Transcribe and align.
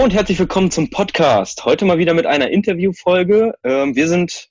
Hallo 0.00 0.06
und 0.06 0.14
herzlich 0.14 0.38
willkommen 0.38 0.70
zum 0.70 0.88
Podcast. 0.88 1.66
Heute 1.66 1.84
mal 1.84 1.98
wieder 1.98 2.14
mit 2.14 2.24
einer 2.24 2.48
Interviewfolge. 2.48 3.52
Ähm, 3.62 3.94
wir 3.94 4.08
sind 4.08 4.48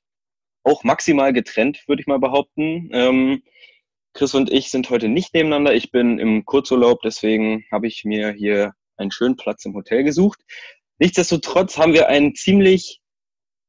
auch 0.64 0.84
maximal 0.84 1.34
getrennt, 1.34 1.82
würde 1.88 2.04
ich 2.04 2.08
mal 2.08 2.20
behaupten. 2.20 2.92
Ähm, 2.94 3.42
Chris 4.14 4.36
und 4.36 4.52
ich 4.52 4.70
sind 4.70 4.92
heute 4.92 5.08
nicht 5.08 5.34
nebeneinander. 5.34 5.74
Ich 5.74 5.90
bin 5.90 6.20
im 6.20 6.46
Kurzurlaub, 6.46 7.02
deswegen 7.02 7.66
habe 7.72 7.88
ich 7.88 8.06
mir 8.06 8.32
hier 8.32 8.76
einen 8.96 9.10
schönen 9.10 9.38
Platz 9.38 9.66
im 9.66 9.74
Hotel 9.74 10.04
gesucht. 10.04 10.40
Nichtsdestotrotz 11.00 11.80
haben 11.80 11.94
wir 11.94 12.10
einen 12.10 12.36
ziemlich 12.36 13.02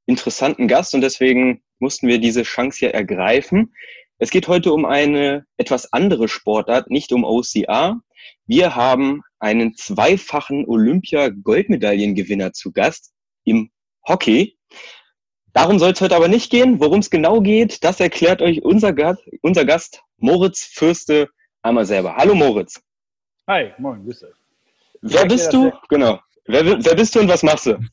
interessanten 0.05 0.69
Gast 0.69 0.93
und 0.93 1.01
deswegen 1.01 1.63
mussten 1.79 2.09
wir 2.09 2.19
diese 2.19 2.43
Chance 2.43 2.79
hier 2.79 2.91
ergreifen. 2.93 3.73
Es 4.19 4.29
geht 4.29 4.49
heute 4.49 4.75
um 4.75 4.85
eine 4.85 5.47
etwas 5.57 5.91
andere 5.95 6.29
Sportart, 6.29 6.91
nicht 6.91 7.11
um 7.11 7.25
OCR. 7.25 8.03
Wir 8.47 8.75
haben 8.75 9.23
einen 9.39 9.75
zweifachen 9.75 10.67
Olympia-Goldmedaillengewinner 10.67 12.53
zu 12.53 12.73
Gast 12.73 13.13
im 13.45 13.71
Hockey. 14.07 14.59
Darum 15.53 15.79
soll 15.79 15.93
es 15.93 16.01
heute 16.01 16.17
aber 16.17 16.29
nicht 16.29 16.51
gehen. 16.51 16.81
Worum 16.81 17.01
es 17.01 17.11
genau 17.11 17.41
geht, 17.41 17.83
das 17.85 18.01
erklärt 18.01 18.43
euch 18.43 18.63
unser 18.63 18.93
Gast, 18.93 19.23
unser 19.43 19.65
Gast 19.65 20.03
Moritz 20.19 20.65
Fürste 20.65 21.29
einmal 21.63 21.85
selber. 21.85 22.17
Hallo 22.17 22.35
Moritz. 22.35 22.81
Hi, 23.49 23.73
moin, 23.79 24.05
grüß 24.05 24.21
dich. 24.21 24.29
Wer 25.03 25.27
bist 25.27 25.53
du? 25.53 25.73
Genau. 25.89 26.21
Wer, 26.47 26.65
wer 26.65 26.95
bist 26.95 27.15
du 27.15 27.21
und 27.21 27.29
was 27.29 27.43
machst 27.43 27.67
du? 27.67 27.79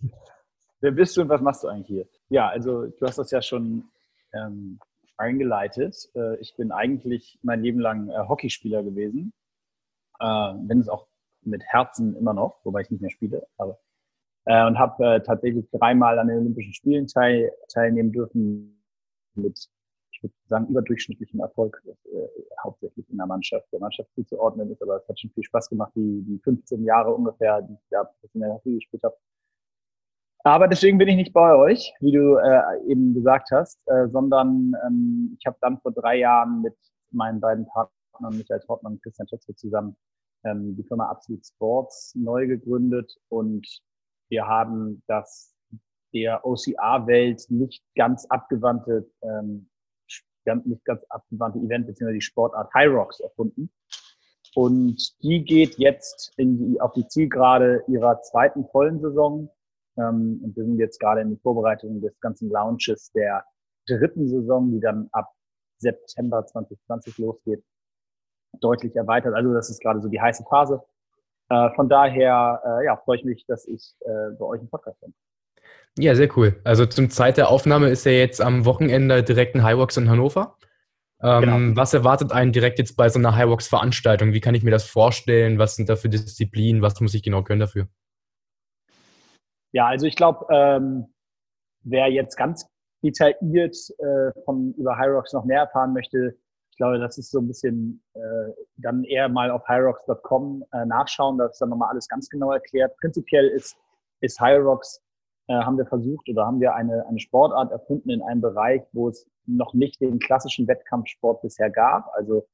Wer 0.79 0.91
bist 0.91 1.17
du 1.17 1.21
und 1.21 1.29
was 1.29 1.41
machst 1.41 1.63
du 1.63 1.69
eigentlich 1.69 1.87
hier? 1.87 2.07
Ja, 2.29 2.49
also 2.49 2.85
du 2.85 3.05
hast 3.07 3.17
das 3.17 3.31
ja 3.31 3.41
schon 3.41 3.89
ähm, 4.31 4.79
eingeleitet. 5.17 6.09
Äh, 6.13 6.37
ich 6.39 6.55
bin 6.55 6.71
eigentlich 6.71 7.39
mein 7.41 7.63
Leben 7.63 7.79
lang 7.79 8.09
äh, 8.09 8.27
Hockeyspieler 8.27 8.83
gewesen. 8.83 9.33
Äh, 10.19 10.25
wenn 10.25 10.79
es 10.79 10.89
auch 10.89 11.07
mit 11.41 11.63
Herzen 11.63 12.15
immer 12.15 12.33
noch, 12.33 12.59
wobei 12.63 12.81
ich 12.81 12.89
nicht 12.89 13.01
mehr 13.01 13.11
spiele, 13.11 13.47
aber 13.57 13.79
äh, 14.45 14.65
und 14.65 14.79
habe 14.79 15.05
äh, 15.05 15.21
tatsächlich 15.21 15.69
dreimal 15.71 16.17
an 16.19 16.27
den 16.27 16.39
Olympischen 16.39 16.73
Spielen 16.73 17.07
teil, 17.07 17.51
teilnehmen 17.67 18.11
dürfen 18.11 18.81
mit, 19.35 19.69
ich 20.11 20.23
würde 20.23 20.33
sagen, 20.45 20.67
überdurchschnittlichem 20.67 21.39
Erfolg, 21.39 21.81
äh, 21.85 22.27
hauptsächlich 22.63 23.09
in 23.09 23.17
der 23.17 23.27
Mannschaft, 23.27 23.71
der 23.71 23.79
Mannschaft 23.79 24.09
zuzuordnen 24.15 24.71
ist, 24.71 24.81
aber 24.81 24.97
es 24.97 25.07
hat 25.07 25.19
schon 25.19 25.31
viel 25.31 25.43
Spaß 25.43 25.69
gemacht, 25.69 25.91
die, 25.95 26.23
die 26.27 26.39
15 26.39 26.83
Jahre 26.85 27.13
ungefähr, 27.13 27.61
die 27.61 27.73
ich 27.73 27.87
da 27.89 28.05
professionell 28.05 28.51
Hockey 28.51 28.75
gespielt 28.75 29.03
habe. 29.03 29.17
Aber 30.43 30.69
deswegen 30.69 30.97
bin 30.97 31.09
ich 31.09 31.17
nicht 31.17 31.33
bei 31.33 31.55
euch, 31.55 31.93
wie 31.99 32.13
du 32.13 32.37
äh, 32.37 32.89
eben 32.89 33.13
gesagt 33.13 33.49
hast, 33.51 33.81
äh, 33.87 34.07
sondern 34.07 34.73
ähm, 34.85 35.35
ich 35.37 35.45
habe 35.45 35.57
dann 35.59 35.77
vor 35.81 35.91
drei 35.91 36.19
Jahren 36.19 36.61
mit 36.61 36.75
meinen 37.11 37.41
beiden 37.41 37.65
Partnern, 37.67 37.96
Michael 38.21 38.59
Trautmann 38.59 38.93
und 38.93 39.03
Christian 39.03 39.27
Schätzke 39.27 39.55
zusammen 39.55 39.95
ähm, 40.43 40.75
die 40.75 40.83
Firma 40.83 41.09
Absolute 41.09 41.45
Sports 41.45 42.13
neu 42.15 42.47
gegründet 42.47 43.15
und 43.29 43.67
wir 44.29 44.45
haben 44.45 45.03
das 45.07 45.53
der 46.13 46.45
OCR-Welt 46.45 47.45
nicht 47.49 47.83
ganz 47.95 48.25
abgewandte, 48.27 49.09
ähm, 49.21 49.69
nicht 50.63 50.85
ganz 50.85 51.03
abgewandte 51.09 51.59
Event 51.59 51.87
bzw. 51.87 52.13
die 52.13 52.21
Sportart 52.21 52.73
High 52.73 52.89
Rocks 52.89 53.19
erfunden. 53.19 53.69
Und 54.55 55.21
die 55.21 55.43
geht 55.43 55.77
jetzt 55.77 56.33
in 56.37 56.57
die, 56.57 56.81
auf 56.81 56.93
die 56.93 57.07
Zielgerade 57.07 57.83
ihrer 57.87 58.21
zweiten 58.21 58.65
vollen 58.69 59.01
Saison. 59.01 59.49
Ähm, 59.97 60.39
und 60.43 60.55
wir 60.55 60.63
sind 60.63 60.79
jetzt 60.79 60.99
gerade 60.99 61.21
in 61.21 61.31
die 61.31 61.41
Vorbereitung 61.41 62.01
des 62.01 62.17
ganzen 62.21 62.49
Launches 62.49 63.11
der 63.11 63.43
dritten 63.87 64.27
Saison, 64.27 64.71
die 64.71 64.79
dann 64.79 65.09
ab 65.11 65.31
September 65.79 66.45
2020 66.45 67.17
losgeht 67.17 67.63
deutlich 68.61 68.95
erweitert. 68.95 69.33
Also 69.33 69.53
das 69.53 69.69
ist 69.69 69.81
gerade 69.81 70.01
so 70.01 70.09
die 70.09 70.21
heiße 70.21 70.43
Phase. 70.49 70.81
Äh, 71.49 71.69
von 71.75 71.89
daher 71.89 72.61
äh, 72.65 72.85
ja, 72.85 72.97
freue 72.97 73.17
ich 73.17 73.25
mich, 73.25 73.45
dass 73.47 73.67
ich 73.67 73.95
äh, 74.01 74.31
bei 74.37 74.45
euch 74.45 74.61
im 74.61 74.69
Podcast 74.69 74.99
bin. 75.01 75.13
Ja, 75.97 76.13
sehr 76.13 76.29
cool. 76.37 76.59
Also 76.63 76.85
zum 76.85 77.09
Zeit 77.09 77.37
der 77.37 77.49
Aufnahme 77.49 77.89
ist 77.89 78.05
ja 78.05 78.11
jetzt 78.11 78.41
am 78.41 78.65
Wochenende 78.65 79.23
direkt 79.23 79.55
ein 79.55 79.63
Highwalks 79.63 79.97
in 79.97 80.09
Hannover. 80.09 80.57
Ähm, 81.21 81.41
genau. 81.41 81.81
Was 81.81 81.93
erwartet 81.93 82.31
einen 82.31 82.51
direkt 82.51 82.77
jetzt 82.77 82.95
bei 82.95 83.09
so 83.09 83.17
einer 83.17 83.35
Highwalks-Veranstaltung? 83.35 84.33
Wie 84.33 84.39
kann 84.39 84.53
ich 84.53 84.63
mir 84.63 84.71
das 84.71 84.85
vorstellen? 84.85 85.57
Was 85.57 85.75
sind 85.75 85.89
da 85.89 85.95
für 85.95 86.09
Disziplinen? 86.09 86.83
Was 86.83 87.01
muss 87.01 87.15
ich 87.15 87.23
genau 87.23 87.41
können 87.41 87.61
dafür? 87.61 87.87
Ja, 89.71 89.87
also 89.87 90.05
ich 90.05 90.15
glaube, 90.15 90.45
ähm, 90.51 91.13
wer 91.81 92.09
jetzt 92.09 92.35
ganz 92.35 92.67
detailliert 93.03 93.75
äh, 93.97 94.31
von 94.45 94.73
über 94.77 94.97
Hyrox 94.97 95.33
noch 95.33 95.45
mehr 95.45 95.61
erfahren 95.61 95.93
möchte, 95.93 96.37
ich 96.77 96.79
glaube, 96.79 96.99
das 96.99 97.17
ist 97.17 97.31
so 97.31 97.39
ein 97.39 97.47
bisschen 97.47 98.03
äh, 98.13 98.53
dann 98.75 99.03
eher 99.03 99.29
mal 99.29 99.49
auf 99.49 99.67
hyrocks.com 99.67 100.63
äh, 100.73 100.85
nachschauen, 100.85 101.39
da 101.39 101.47
ist 101.47 101.57
dann 101.57 101.69
nochmal 101.69 101.89
alles 101.89 102.07
ganz 102.07 102.29
genau 102.29 102.51
erklärt. 102.51 102.95
Prinzipiell 102.97 103.47
ist, 103.47 103.75
ist 104.21 104.39
Hyrox, 104.39 105.01
äh, 105.47 105.55
haben 105.55 105.79
wir 105.79 105.87
versucht 105.87 106.29
oder 106.29 106.45
haben 106.45 106.59
wir 106.59 106.75
eine, 106.75 107.03
eine 107.07 107.19
Sportart 107.19 107.71
erfunden 107.71 108.11
in 108.11 108.21
einem 108.21 108.41
Bereich, 108.41 108.83
wo 108.91 109.09
es 109.09 109.27
noch 109.47 109.73
nicht 109.73 109.99
den 110.01 110.19
klassischen 110.19 110.67
Wettkampfsport 110.67 111.41
bisher 111.41 111.71
gab. 111.71 112.11
Also 112.13 112.47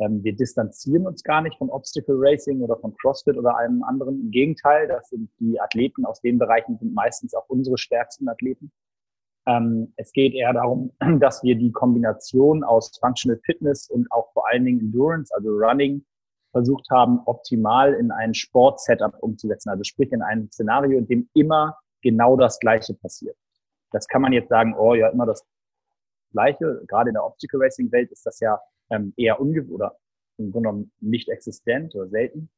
ähm, 0.00 0.22
wir 0.22 0.36
distanzieren 0.36 1.06
uns 1.06 1.22
gar 1.22 1.40
nicht 1.40 1.56
von 1.56 1.70
Obstacle 1.70 2.16
Racing 2.18 2.60
oder 2.60 2.76
von 2.76 2.94
CrossFit 2.98 3.38
oder 3.38 3.56
einem 3.56 3.82
anderen. 3.84 4.20
Im 4.20 4.30
Gegenteil, 4.30 4.86
das 4.86 5.08
sind 5.08 5.30
die 5.40 5.58
Athleten 5.58 6.04
aus 6.04 6.20
den 6.20 6.36
Bereichen 6.36 6.76
sind 6.76 6.92
meistens 6.92 7.32
auch 7.32 7.48
unsere 7.48 7.78
stärksten 7.78 8.28
Athleten. 8.28 8.70
Ähm, 9.46 9.92
es 9.96 10.12
geht 10.12 10.34
eher 10.34 10.52
darum, 10.52 10.92
dass 11.20 11.42
wir 11.42 11.56
die 11.56 11.72
Kombination 11.72 12.62
aus 12.64 12.96
Functional 12.98 13.40
Fitness 13.44 13.88
und 13.90 14.10
auch 14.12 14.32
vor 14.32 14.48
allen 14.48 14.64
Dingen 14.64 14.80
Endurance, 14.80 15.34
also 15.34 15.50
Running, 15.50 16.04
versucht 16.52 16.88
haben, 16.90 17.20
optimal 17.24 17.94
in 17.94 18.10
ein 18.10 18.34
Sport-Setup 18.34 19.14
umzusetzen. 19.20 19.70
Also 19.70 19.84
sprich 19.84 20.12
in 20.12 20.22
ein 20.22 20.50
Szenario, 20.52 20.98
in 20.98 21.06
dem 21.06 21.28
immer 21.34 21.78
genau 22.02 22.36
das 22.36 22.58
Gleiche 22.60 22.94
passiert. 22.94 23.36
Das 23.90 24.06
kann 24.06 24.22
man 24.22 24.32
jetzt 24.32 24.48
sagen, 24.48 24.74
oh 24.76 24.94
ja, 24.94 25.08
immer 25.08 25.26
das 25.26 25.44
Gleiche. 26.32 26.82
Gerade 26.88 27.10
in 27.10 27.14
der 27.14 27.24
Optical 27.24 27.62
Racing 27.62 27.90
Welt 27.90 28.10
ist 28.10 28.26
das 28.26 28.38
ja 28.40 28.60
ähm, 28.90 29.14
eher 29.16 29.40
unge 29.40 29.64
oder 29.64 29.96
im 30.38 30.52
Grunde 30.52 30.68
genommen 30.68 30.92
nicht 31.00 31.28
existent 31.28 31.94
oder 31.94 32.08
selten. 32.08 32.50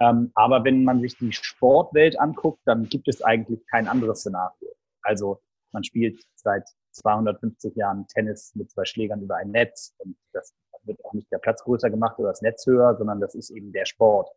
Ähm, 0.00 0.32
aber 0.34 0.64
wenn 0.64 0.84
man 0.84 1.00
sich 1.00 1.16
die 1.16 1.32
Sportwelt 1.32 2.18
anguckt, 2.18 2.60
dann 2.64 2.88
gibt 2.88 3.08
es 3.08 3.22
eigentlich 3.22 3.64
kein 3.66 3.88
anderes 3.88 4.20
Szenario. 4.20 4.70
Also 5.02 5.40
man 5.74 5.84
spielt 5.84 6.24
seit 6.34 6.66
250 6.92 7.76
Jahren 7.76 8.06
Tennis 8.06 8.54
mit 8.54 8.70
zwei 8.70 8.84
Schlägern 8.84 9.20
über 9.20 9.36
ein 9.36 9.50
Netz 9.50 9.94
und 9.98 10.16
das 10.32 10.54
wird 10.84 11.04
auch 11.04 11.12
nicht 11.12 11.30
der 11.32 11.38
Platz 11.38 11.62
größer 11.64 11.90
gemacht 11.90 12.18
oder 12.18 12.28
das 12.28 12.42
Netz 12.42 12.66
höher, 12.66 12.96
sondern 12.96 13.20
das 13.20 13.34
ist 13.34 13.50
eben 13.50 13.72
der 13.72 13.84
Sport. 13.84 14.30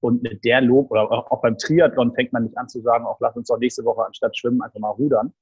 Und 0.00 0.22
mit 0.22 0.44
der 0.44 0.60
Lob, 0.60 0.90
oder 0.90 1.10
auch 1.10 1.40
beim 1.40 1.56
Triathlon 1.56 2.14
fängt 2.14 2.32
man 2.32 2.44
nicht 2.44 2.56
an 2.58 2.68
zu 2.68 2.80
sagen, 2.80 3.06
auch 3.06 3.18
lass 3.20 3.36
uns 3.36 3.48
doch 3.48 3.58
nächste 3.58 3.84
Woche 3.84 4.04
anstatt 4.04 4.36
schwimmen 4.36 4.62
einfach 4.62 4.78
mal 4.78 4.90
rudern. 4.90 5.34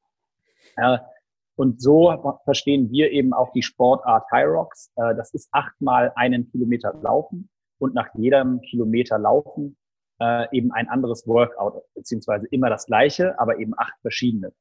Und 1.56 1.80
so 1.80 2.38
verstehen 2.44 2.90
wir 2.90 3.10
eben 3.10 3.32
auch 3.32 3.52
die 3.52 3.62
Sportart 3.62 4.30
High 4.32 4.46
Rocks. 4.46 4.90
Äh, 4.96 5.14
das 5.14 5.32
ist 5.34 5.48
achtmal 5.52 6.12
einen 6.16 6.50
Kilometer 6.50 6.94
laufen 7.00 7.48
und 7.78 7.94
nach 7.94 8.08
jedem 8.14 8.60
Kilometer 8.62 9.18
laufen 9.18 9.76
äh, 10.20 10.46
eben 10.56 10.72
ein 10.72 10.88
anderes 10.88 11.26
Workout, 11.26 11.82
beziehungsweise 11.94 12.46
immer 12.48 12.70
das 12.70 12.86
gleiche, 12.86 13.38
aber 13.38 13.58
eben 13.58 13.74
acht 13.76 13.94
verschiedene. 14.00 14.52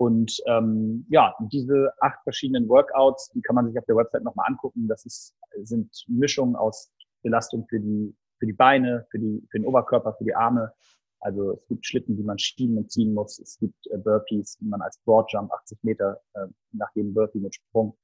Und 0.00 0.40
ähm, 0.46 1.04
ja, 1.10 1.34
diese 1.52 1.92
acht 2.00 2.22
verschiedenen 2.22 2.66
Workouts, 2.70 3.32
die 3.34 3.42
kann 3.42 3.54
man 3.54 3.66
sich 3.66 3.78
auf 3.78 3.84
der 3.84 3.96
Website 3.96 4.22
nochmal 4.22 4.46
angucken. 4.48 4.88
Das 4.88 5.04
ist, 5.04 5.36
sind 5.62 5.90
Mischungen 6.08 6.56
aus 6.56 6.90
Belastung 7.22 7.66
für 7.68 7.78
die, 7.78 8.16
für 8.38 8.46
die 8.46 8.54
Beine, 8.54 9.06
für, 9.10 9.18
die, 9.18 9.46
für 9.50 9.58
den 9.58 9.66
Oberkörper, 9.66 10.14
für 10.14 10.24
die 10.24 10.34
Arme. 10.34 10.72
Also 11.18 11.52
es 11.52 11.68
gibt 11.68 11.84
Schlitten, 11.84 12.16
die 12.16 12.22
man 12.22 12.38
schieben 12.38 12.78
und 12.78 12.90
ziehen 12.90 13.12
muss. 13.12 13.40
Es 13.40 13.58
gibt 13.58 13.76
äh, 13.88 13.98
Burpees, 13.98 14.56
die 14.56 14.64
man 14.64 14.80
als 14.80 14.98
Broadjump 15.04 15.52
80 15.52 15.78
Meter 15.82 16.18
äh, 16.32 16.46
nach 16.72 16.88
jedem 16.94 17.12
Burpee 17.12 17.40
mit 17.40 17.54
Sprung. 17.54 17.94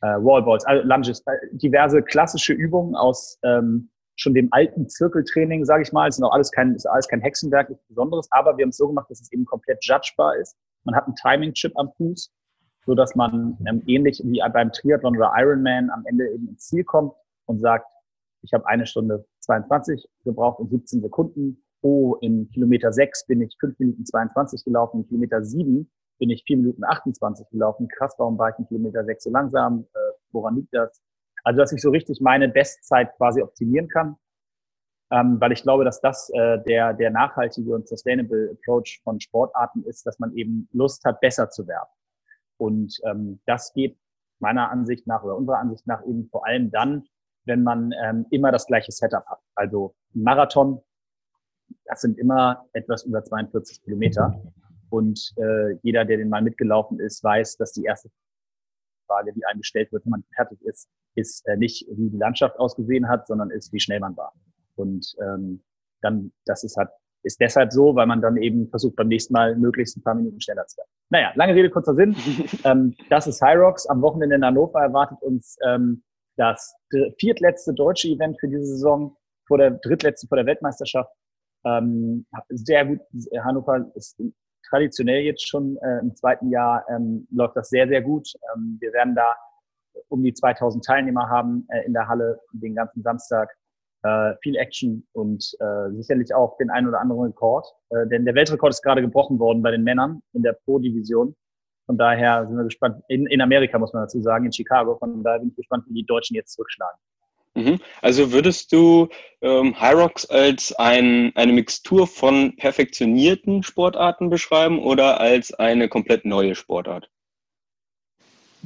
Äh, 0.00 0.16
Wallballs, 0.16 0.64
also 0.64 0.84
Lunges, 0.88 1.22
äh, 1.26 1.36
diverse 1.52 2.02
klassische 2.02 2.52
Übungen 2.52 2.96
aus 2.96 3.38
ähm, 3.44 3.90
schon 4.16 4.34
dem 4.34 4.48
alten 4.50 4.88
Zirkeltraining, 4.88 5.64
sage 5.64 5.84
ich 5.84 5.92
mal. 5.92 6.08
Es 6.08 6.16
ist 6.16 6.20
noch 6.20 6.32
alles 6.32 6.50
kein, 6.50 6.74
ist 6.74 6.86
alles 6.86 7.06
kein 7.06 7.20
Hexenwerk, 7.20 7.70
nichts 7.70 7.86
Besonderes, 7.86 8.26
aber 8.32 8.56
wir 8.56 8.64
haben 8.64 8.70
es 8.70 8.76
so 8.76 8.88
gemacht, 8.88 9.08
dass 9.08 9.20
es 9.20 9.30
eben 9.30 9.44
komplett 9.44 9.78
judgebar 9.84 10.34
ist. 10.34 10.56
Man 10.84 10.94
hat 10.94 11.06
einen 11.06 11.16
Timing-Chip 11.16 11.72
am 11.76 11.90
Fuß, 11.96 12.30
so 12.86 12.94
dass 12.94 13.14
man 13.14 13.58
ähm, 13.66 13.82
ähnlich 13.86 14.22
wie 14.24 14.42
beim 14.52 14.72
Triathlon 14.72 15.16
oder 15.16 15.32
Ironman 15.36 15.90
am 15.90 16.04
Ende 16.06 16.28
eben 16.30 16.48
ins 16.48 16.66
Ziel 16.68 16.84
kommt 16.84 17.12
und 17.46 17.60
sagt, 17.60 17.86
ich 18.42 18.52
habe 18.52 18.66
eine 18.66 18.86
Stunde 18.86 19.26
22 19.40 20.08
gebraucht 20.24 20.60
und 20.60 20.70
17 20.70 21.02
Sekunden. 21.02 21.62
Oh, 21.80 22.16
in 22.20 22.48
Kilometer 22.50 22.92
6 22.92 23.26
bin 23.26 23.42
ich 23.42 23.56
5 23.60 23.78
Minuten 23.78 24.04
22 24.04 24.64
gelaufen, 24.64 25.00
in 25.00 25.08
Kilometer 25.08 25.44
7 25.44 25.90
bin 26.18 26.30
ich 26.30 26.42
4 26.44 26.56
Minuten 26.56 26.84
28 26.84 27.48
gelaufen. 27.50 27.88
Krass, 27.88 28.14
warum 28.18 28.38
war 28.38 28.50
ich 28.50 28.58
in 28.58 28.66
Kilometer 28.66 29.04
6 29.04 29.24
so 29.24 29.30
langsam? 29.30 29.86
Äh, 29.94 29.98
woran 30.32 30.56
liegt 30.56 30.74
das? 30.74 31.00
Also, 31.44 31.58
dass 31.58 31.72
ich 31.72 31.80
so 31.80 31.90
richtig 31.90 32.20
meine 32.20 32.48
Bestzeit 32.48 33.14
quasi 33.16 33.40
optimieren 33.42 33.88
kann 33.88 34.16
ähm, 35.10 35.40
weil 35.40 35.52
ich 35.52 35.62
glaube, 35.62 35.84
dass 35.84 36.00
das 36.00 36.30
äh, 36.30 36.58
der, 36.64 36.94
der 36.94 37.10
nachhaltige 37.10 37.74
und 37.74 37.88
sustainable 37.88 38.50
Approach 38.52 39.00
von 39.04 39.20
Sportarten 39.20 39.84
ist, 39.84 40.06
dass 40.06 40.18
man 40.18 40.34
eben 40.34 40.68
Lust 40.72 41.04
hat, 41.04 41.20
besser 41.20 41.50
zu 41.50 41.66
werden. 41.66 41.88
Und 42.58 42.98
ähm, 43.04 43.40
das 43.46 43.72
geht 43.72 43.96
meiner 44.40 44.70
Ansicht 44.70 45.06
nach 45.06 45.22
oder 45.22 45.36
unserer 45.36 45.58
Ansicht 45.58 45.86
nach 45.86 46.04
eben 46.04 46.28
vor 46.30 46.46
allem 46.46 46.70
dann, 46.70 47.06
wenn 47.44 47.62
man 47.62 47.92
ähm, 48.04 48.26
immer 48.30 48.52
das 48.52 48.66
gleiche 48.66 48.92
Setup 48.92 49.24
hat. 49.26 49.40
Also 49.54 49.94
Marathon 50.12 50.82
das 51.84 52.00
sind 52.00 52.18
immer 52.18 52.66
etwas 52.72 53.04
über 53.04 53.22
42 53.22 53.82
Kilometer. 53.82 54.40
Und 54.90 55.32
äh, 55.36 55.74
jeder, 55.82 56.04
der 56.04 56.16
den 56.16 56.28
mal 56.28 56.42
mitgelaufen 56.42 56.98
ist, 57.00 57.22
weiß, 57.22 57.56
dass 57.56 57.72
die 57.72 57.84
erste 57.84 58.10
Frage, 59.06 59.32
die 59.32 59.44
einem 59.44 59.60
gestellt 59.60 59.92
wird, 59.92 60.04
wenn 60.06 60.10
man 60.10 60.24
fertig 60.34 60.60
ist, 60.62 60.88
ist 61.14 61.46
äh, 61.46 61.56
nicht, 61.56 61.86
wie 61.90 62.10
die 62.10 62.16
Landschaft 62.16 62.58
ausgesehen 62.58 63.08
hat, 63.08 63.26
sondern 63.26 63.50
ist, 63.50 63.72
wie 63.72 63.80
schnell 63.80 64.00
man 64.00 64.16
war. 64.16 64.32
Und 64.78 65.14
ähm, 65.20 65.62
dann, 66.02 66.32
das 66.46 66.64
ist 66.64 66.76
halt, 66.76 66.88
ist 67.24 67.40
deshalb 67.40 67.72
so, 67.72 67.94
weil 67.94 68.06
man 68.06 68.22
dann 68.22 68.36
eben 68.36 68.68
versucht, 68.68 68.96
beim 68.96 69.08
nächsten 69.08 69.32
Mal 69.32 69.56
möglichst 69.56 69.96
ein 69.96 70.02
paar 70.02 70.14
Minuten 70.14 70.40
schneller 70.40 70.66
zu 70.66 70.78
werden. 70.78 70.88
Naja, 71.10 71.32
lange 71.34 71.54
Rede, 71.54 71.70
kurzer 71.70 71.94
Sinn. 71.94 72.16
ähm, 72.64 72.94
das 73.10 73.26
ist 73.26 73.42
High 73.42 73.58
Rocks. 73.58 73.86
Am 73.86 74.02
Wochenende 74.02 74.36
in 74.36 74.44
Hannover 74.44 74.80
erwartet 74.80 75.18
uns 75.22 75.56
ähm, 75.66 76.02
das 76.36 76.74
viertletzte 77.18 77.74
deutsche 77.74 78.08
Event 78.08 78.38
für 78.38 78.48
diese 78.48 78.64
Saison, 78.64 79.16
vor 79.46 79.58
der 79.58 79.72
drittletzte 79.72 80.28
vor 80.28 80.36
der 80.36 80.46
Weltmeisterschaft. 80.46 81.10
Ähm, 81.64 82.26
sehr 82.50 82.86
gut. 82.86 83.00
Hannover 83.42 83.90
ist 83.94 84.20
traditionell 84.68 85.22
jetzt 85.22 85.48
schon 85.48 85.76
äh, 85.78 85.98
im 86.00 86.14
zweiten 86.14 86.50
Jahr 86.50 86.84
ähm, 86.88 87.26
läuft 87.30 87.56
das 87.56 87.68
sehr, 87.68 87.88
sehr 87.88 88.02
gut. 88.02 88.28
Ähm, 88.54 88.78
wir 88.80 88.92
werden 88.92 89.14
da 89.14 89.34
um 90.08 90.22
die 90.22 90.34
2000 90.34 90.84
Teilnehmer 90.84 91.28
haben 91.28 91.66
äh, 91.70 91.84
in 91.86 91.92
der 91.92 92.08
Halle 92.08 92.40
den 92.52 92.74
ganzen 92.74 93.02
Samstag. 93.02 93.50
Äh, 94.04 94.34
viel 94.42 94.56
Action 94.56 95.04
und 95.12 95.44
äh, 95.58 95.90
sicherlich 95.96 96.32
auch 96.32 96.56
den 96.58 96.70
einen 96.70 96.86
oder 96.86 97.00
anderen 97.00 97.22
Rekord. 97.22 97.66
Äh, 97.90 98.06
denn 98.06 98.24
der 98.24 98.34
Weltrekord 98.36 98.72
ist 98.72 98.82
gerade 98.82 99.02
gebrochen 99.02 99.40
worden 99.40 99.60
bei 99.60 99.72
den 99.72 99.82
Männern 99.82 100.22
in 100.34 100.42
der 100.42 100.52
Pro-Division. 100.52 101.34
Von 101.86 101.98
daher 101.98 102.46
sind 102.46 102.56
wir 102.56 102.64
gespannt. 102.64 103.02
In, 103.08 103.26
in 103.26 103.40
Amerika 103.40 103.76
muss 103.76 103.92
man 103.92 104.04
dazu 104.04 104.20
sagen, 104.20 104.44
in 104.44 104.52
Chicago. 104.52 104.96
Von 104.98 105.24
daher 105.24 105.40
bin 105.40 105.48
ich 105.48 105.56
gespannt, 105.56 105.84
wie 105.88 105.94
die 105.94 106.06
Deutschen 106.06 106.36
jetzt 106.36 106.52
zurückschlagen. 106.52 106.98
Mhm. 107.54 107.80
Also 108.00 108.30
würdest 108.30 108.72
du 108.72 109.08
ähm, 109.40 109.74
Hyrox 109.80 110.26
als 110.26 110.72
ein, 110.76 111.32
eine 111.34 111.52
Mixtur 111.52 112.06
von 112.06 112.54
perfektionierten 112.56 113.64
Sportarten 113.64 114.30
beschreiben 114.30 114.78
oder 114.78 115.18
als 115.20 115.52
eine 115.54 115.88
komplett 115.88 116.24
neue 116.24 116.54
Sportart? 116.54 117.10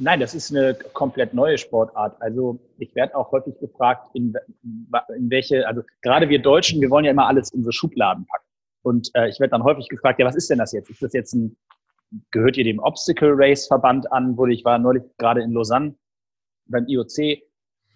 Nein, 0.03 0.19
das 0.19 0.35
ist 0.35 0.51
eine 0.51 0.73
komplett 0.91 1.33
neue 1.33 1.57
Sportart. 1.57 2.21
Also 2.21 2.59
ich 2.77 2.93
werde 2.93 3.15
auch 3.15 3.31
häufig 3.31 3.57
gefragt, 3.59 4.09
in, 4.13 4.33
in 4.61 5.29
welche, 5.29 5.65
also 5.65 5.81
gerade 6.01 6.27
wir 6.27 6.41
Deutschen, 6.41 6.81
wir 6.81 6.89
wollen 6.89 7.05
ja 7.05 7.11
immer 7.11 7.27
alles 7.27 7.51
in 7.51 7.59
unsere 7.59 7.71
Schubladen 7.71 8.25
packen. 8.25 8.45
Und 8.81 9.11
äh, 9.13 9.29
ich 9.29 9.39
werde 9.39 9.51
dann 9.51 9.63
häufig 9.63 9.87
gefragt, 9.87 10.19
ja, 10.19 10.25
was 10.25 10.35
ist 10.35 10.49
denn 10.49 10.57
das 10.57 10.73
jetzt? 10.73 10.89
Ist 10.89 11.01
das 11.01 11.13
jetzt 11.13 11.33
ein, 11.33 11.55
gehört 12.31 12.57
ihr 12.57 12.65
dem 12.65 12.79
Obstacle 12.79 13.31
Race 13.33 13.65
Verband 13.67 14.11
an? 14.11 14.35
Wurde 14.35 14.51
ich 14.51 14.65
war 14.65 14.77
neulich 14.77 15.03
gerade 15.17 15.41
in 15.41 15.53
Lausanne 15.53 15.95
beim 16.65 16.85
IOC 16.85 17.17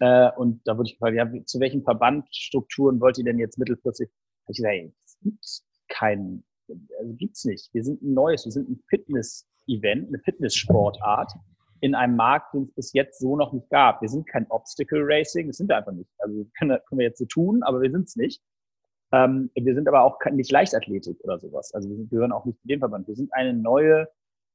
äh, 0.00 0.30
und 0.36 0.62
da 0.64 0.78
wurde 0.78 0.88
ich 0.88 0.94
gefragt, 0.94 1.14
ja, 1.14 1.30
zu 1.44 1.60
welchen 1.60 1.82
Verbandstrukturen 1.82 3.02
wollt 3.02 3.18
ihr 3.18 3.24
denn 3.24 3.38
jetzt 3.38 3.58
mittelfristig? 3.58 4.08
Ich 4.48 4.56
gesagt, 4.56 4.94
es 5.04 5.18
gibt 5.20 5.44
keinen, 5.88 6.42
also 6.68 7.12
gibt's 7.18 7.44
nicht. 7.44 7.68
Wir 7.74 7.84
sind 7.84 8.00
ein 8.00 8.14
neues, 8.14 8.46
wir 8.46 8.52
sind 8.52 8.70
ein 8.70 8.82
Fitness-Event, 8.88 10.08
eine 10.08 10.18
Fitness-Sportart 10.20 11.34
in 11.80 11.94
einem 11.94 12.16
Markt, 12.16 12.54
den 12.54 12.62
es 12.62 12.74
bis 12.74 12.92
jetzt 12.92 13.20
so 13.20 13.36
noch 13.36 13.52
nicht 13.52 13.68
gab. 13.70 14.02
Wir 14.02 14.08
sind 14.08 14.26
kein 14.26 14.46
Obstacle 14.50 15.00
Racing, 15.02 15.48
das 15.48 15.56
sind 15.56 15.68
wir 15.68 15.76
einfach 15.76 15.92
nicht. 15.92 16.10
Also 16.18 16.46
können, 16.58 16.78
können 16.88 16.98
wir 16.98 17.06
jetzt 17.06 17.18
so 17.18 17.26
tun, 17.26 17.62
aber 17.62 17.80
wir 17.80 17.90
sind 17.90 18.08
es 18.08 18.16
nicht. 18.16 18.42
Ähm, 19.12 19.50
wir 19.54 19.74
sind 19.74 19.88
aber 19.88 20.02
auch 20.02 20.18
nicht 20.32 20.50
Leichtathletik 20.50 21.18
oder 21.22 21.38
sowas. 21.38 21.72
Also 21.72 21.88
wir 21.88 22.04
gehören 22.06 22.32
auch 22.32 22.44
nicht 22.44 22.60
zu 22.60 22.68
dem 22.68 22.80
Verband. 22.80 23.08
Wir 23.08 23.16
sind 23.16 23.32
eine 23.32 23.54
neue, 23.54 24.08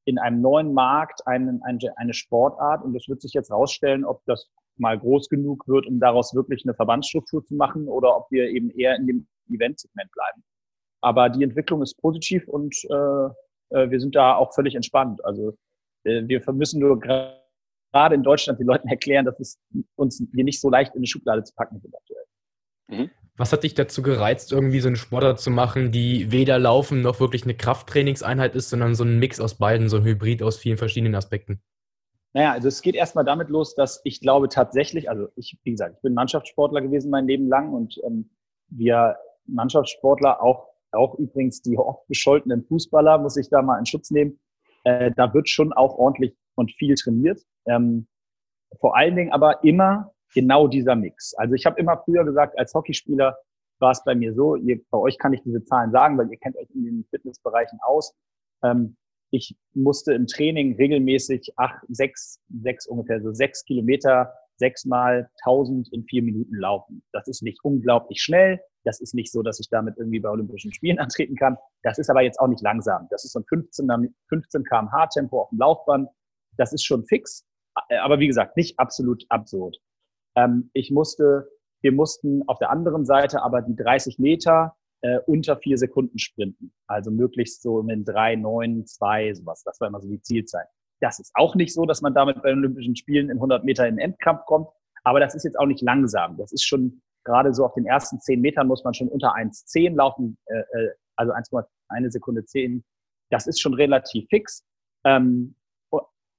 in 0.05 0.19
einem 0.19 0.41
neuen 0.41 0.73
Markt, 0.73 1.25
eine, 1.25 1.59
eine, 1.63 1.97
eine 1.97 2.13
Sportart 2.13 2.83
und 2.83 2.95
es 2.95 3.07
wird 3.07 3.21
sich 3.21 3.33
jetzt 3.33 3.51
rausstellen, 3.51 4.05
ob 4.05 4.23
das 4.25 4.51
mal 4.77 4.97
groß 4.97 5.29
genug 5.29 5.67
wird, 5.67 5.87
um 5.87 5.99
daraus 5.99 6.33
wirklich 6.33 6.63
eine 6.65 6.73
Verbandsstruktur 6.73 7.45
zu 7.45 7.55
machen 7.55 7.87
oder 7.87 8.15
ob 8.15 8.29
wir 8.31 8.49
eben 8.49 8.69
eher 8.71 8.95
in 8.95 9.07
dem 9.07 9.27
Eventsegment 9.49 10.11
bleiben. 10.11 10.43
Aber 11.01 11.29
die 11.29 11.43
Entwicklung 11.43 11.81
ist 11.81 11.95
positiv 11.95 12.47
und 12.47 12.75
äh, 12.89 13.25
äh 13.75 13.89
wir 13.89 13.99
sind 13.99 14.15
da 14.15 14.35
auch 14.35 14.53
völlig 14.53 14.75
entspannt. 14.75 15.23
Also 15.25 15.57
wir 16.03 16.41
müssen 16.53 16.79
nur 16.79 17.00
gerade 17.00 18.15
in 18.15 18.23
Deutschland 18.23 18.59
den 18.59 18.67
Leuten 18.67 18.88
erklären, 18.88 19.25
dass 19.25 19.39
es 19.39 19.59
uns 19.95 20.23
wir 20.31 20.44
nicht 20.44 20.59
so 20.59 20.69
leicht 20.69 20.94
in 20.94 21.00
eine 21.00 21.07
Schublade 21.07 21.44
zu 21.44 21.53
packen 21.55 21.79
sind 21.79 21.95
aktuell. 21.95 22.25
Mhm. 22.89 23.09
Was 23.35 23.51
hat 23.51 23.63
dich 23.63 23.73
dazu 23.73 24.03
gereizt, 24.03 24.51
irgendwie 24.51 24.79
so 24.79 24.89
eine 24.89 24.97
Sportart 24.97 25.39
zu 25.39 25.50
machen, 25.50 25.91
die 25.91 26.31
weder 26.31 26.59
Laufen 26.59 27.01
noch 27.01 27.19
wirklich 27.19 27.44
eine 27.44 27.55
Krafttrainingseinheit 27.55 28.55
ist, 28.55 28.69
sondern 28.69 28.94
so 28.94 29.03
ein 29.03 29.17
Mix 29.17 29.39
aus 29.39 29.55
beiden, 29.55 29.89
so 29.89 29.97
ein 29.97 30.03
Hybrid 30.03 30.44
aus 30.44 30.57
vielen 30.57 30.77
verschiedenen 30.77 31.15
Aspekten? 31.15 31.59
Naja, 32.33 32.51
also 32.51 32.67
es 32.67 32.81
geht 32.81 32.95
erstmal 32.95 33.25
damit 33.25 33.50
los, 33.50 33.75
dass 33.75 34.01
ich 34.03 34.19
glaube 34.19 34.50
tatsächlich, 34.50 35.09
also 35.09 35.27
ich, 35.35 35.57
wie 35.63 35.71
gesagt, 35.71 35.95
ich 35.95 36.01
bin 36.01 36.13
Mannschaftssportler 36.13 36.81
gewesen 36.81 37.09
mein 37.09 37.27
Leben 37.27 37.47
lang 37.47 37.73
und 37.73 38.00
ähm, 38.05 38.29
wir 38.69 39.17
Mannschaftssportler, 39.45 40.41
auch, 40.41 40.67
auch 40.91 41.15
übrigens 41.15 41.61
die 41.61 41.77
oft 41.77 42.07
bescholtenen 42.07 42.63
Fußballer, 42.63 43.17
muss 43.17 43.38
ich 43.38 43.50
da 43.50 43.61
mal 43.61 43.79
in 43.79 43.85
Schutz 43.85 44.09
nehmen, 44.11 44.39
äh, 44.83 45.12
da 45.15 45.33
wird 45.33 45.50
schon 45.50 45.74
auch 45.74 45.97
ordentlich 45.97 46.35
und 46.56 46.71
viel 46.71 46.95
trainiert. 46.95 47.41
Ähm, 47.65 48.07
vor 48.80 48.95
allen 48.97 49.15
Dingen 49.15 49.31
aber 49.31 49.63
immer 49.63 50.12
genau 50.33 50.68
dieser 50.68 50.95
Mix. 50.95 51.33
Also 51.35 51.53
ich 51.53 51.65
habe 51.65 51.80
immer 51.80 52.01
früher 52.03 52.24
gesagt, 52.24 52.57
als 52.57 52.74
Hockeyspieler 52.74 53.38
war 53.80 53.91
es 53.91 54.03
bei 54.03 54.15
mir 54.15 54.33
so, 54.33 54.56
ihr, 54.56 54.80
bei 54.89 54.97
euch 54.97 55.18
kann 55.18 55.33
ich 55.33 55.41
diese 55.44 55.63
Zahlen 55.65 55.91
sagen, 55.91 56.18
weil 56.18 56.31
ihr 56.31 56.38
kennt 56.38 56.56
euch 56.57 56.69
in 56.74 56.85
den 56.85 57.06
Fitnessbereichen 57.09 57.80
aus. 57.83 58.15
Ähm, 58.63 58.95
ich 59.31 59.56
musste 59.74 60.13
im 60.13 60.27
Training 60.27 60.75
regelmäßig 60.75 61.53
acht, 61.57 61.83
sechs, 61.89 62.39
sechs 62.62 62.86
ungefähr 62.88 63.21
so 63.21 63.33
sechs 63.33 63.65
Kilometer, 63.65 64.31
sechsmal 64.63 65.30
tausend 65.44 65.92
in 65.92 66.06
vier 66.06 66.24
Minuten 66.24 66.56
laufen. 66.56 67.04
Das 67.12 67.27
ist 67.27 67.44
nicht 67.44 67.60
unglaublich 67.63 68.21
schnell. 68.21 68.62
Das 68.86 69.01
ist 69.01 69.13
nicht 69.13 69.30
so, 69.30 69.44
dass 69.44 69.60
ich 69.60 69.68
damit 69.69 69.98
irgendwie 69.98 70.21
bei 70.21 70.30
Olympischen 70.30 70.74
Spielen 70.74 71.00
antreten 71.06 71.36
kann. 71.36 71.57
Das 71.83 71.98
ist 71.98 72.10
aber 72.10 72.21
jetzt 72.21 72.39
auch 72.39 72.48
nicht 72.48 72.62
langsam. 72.62 73.07
Das 73.10 73.25
ist 73.25 73.33
so 73.33 73.39
ein 73.39 73.45
15, 73.50 74.15
15 74.30 74.63
kmh 74.63 75.07
Tempo 75.07 75.42
auf 75.42 75.50
dem 75.50 75.60
Laufband. 75.60 76.10
Das 76.56 76.71
ist 76.71 76.86
schon 76.86 77.04
fix. 77.06 77.45
Aber 78.01 78.19
wie 78.19 78.27
gesagt, 78.27 78.56
nicht 78.56 78.80
absolut 78.80 79.25
absurd. 79.27 79.77
Ähm, 80.38 80.69
ich 80.74 80.89
musste, 80.92 81.50
wir 81.81 81.92
mussten 81.92 82.48
auf 82.48 82.60
der 82.60 82.69
anderen 82.69 83.06
Seite 83.06 83.44
aber 83.44 83.62
die 83.62 83.75
30 83.75 84.17
Meter 84.17 84.77
äh, 85.01 85.20
unter 85.25 85.58
vier 85.58 85.77
Sekunden 85.77 86.20
sprinten. 86.20 86.72
Also 86.88 87.12
möglichst 87.12 87.62
so 87.63 87.82
in 87.82 88.05
drei, 88.05 88.38
neun, 88.38 88.86
zwei, 88.86 89.34
sowas. 89.34 89.63
Das 89.65 89.82
war 89.82 89.89
immer 89.89 90.00
so 90.00 90.08
die 90.08 90.22
Zielzeit. 90.22 90.67
Das 91.03 91.19
ist 91.19 91.31
auch 91.33 91.53
nicht 91.55 91.74
so, 91.74 91.86
dass 91.86 92.01
man 92.01 92.13
damit 92.13 92.41
bei 92.41 92.50
den 92.50 92.60
Olympischen 92.60 92.95
Spielen 92.95 93.29
in 93.29 93.36
100 93.36 93.65
Meter 93.65 93.86
in 93.86 93.98
den 93.98 94.12
Endkampf 94.12 94.45
kommt. 94.45 94.69
Aber 95.03 95.19
das 95.19 95.36
ist 95.36 95.43
jetzt 95.43 95.60
auch 95.60 95.65
nicht 95.65 95.81
langsam. 95.81 96.38
Das 96.38 96.53
ist 96.53 96.65
schon 96.65 97.01
gerade 97.25 97.53
so 97.53 97.65
auf 97.65 97.74
den 97.74 97.86
ersten 97.86 98.22
zehn 98.22 98.39
Metern 98.39 98.67
muss 98.67 98.86
man 98.86 98.93
schon 98.93 99.10
unter 99.10 99.36
1,10 99.36 99.95
laufen, 99.95 100.38
äh, 100.45 100.60
äh 100.60 100.91
also 101.17 101.33
1,1 101.33 102.10
Sekunde 102.10 102.45
10. 102.45 102.86
Das 103.31 103.48
ist 103.48 103.60
schon 103.60 103.74
relativ 103.74 104.27
fix. 104.29 104.65
Ähm, 105.03 105.55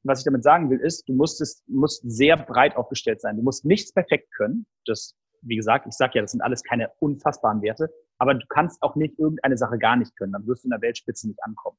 was 0.03 0.21
ich 0.21 0.25
damit 0.25 0.43
sagen 0.43 0.71
will, 0.71 0.81
ist, 0.81 1.07
du 1.11 1.13
musst, 1.13 1.43
es, 1.43 1.63
musst 1.67 2.03
sehr 2.05 2.39
breit 2.39 2.75
aufgestellt 2.75 3.21
sein. 3.21 3.37
Du 3.37 3.43
musst 3.43 3.67
nichts 3.67 3.93
perfekt 3.93 4.33
können. 4.35 4.65
Das, 4.87 5.15
wie 5.43 5.57
gesagt, 5.57 5.87
ich 5.87 5.95
sage 5.95 6.13
ja, 6.15 6.23
das 6.23 6.33
sind 6.33 6.41
alles 6.41 6.63
keine 6.63 6.91
unfassbaren 7.01 7.61
Werte. 7.61 7.91
Aber 8.17 8.33
du 8.33 8.47
kannst 8.49 8.83
auch 8.83 8.97
nicht 8.97 9.19
irgendeine 9.19 9.59
Sache 9.59 9.77
gar 9.77 9.97
nicht 9.97 10.17
können. 10.17 10.33
Dann 10.33 10.47
wirst 10.47 10.65
du 10.65 10.69
in 10.69 10.71
der 10.71 10.81
Weltspitze 10.81 11.29
nicht 11.29 11.43
ankommen. 11.45 11.77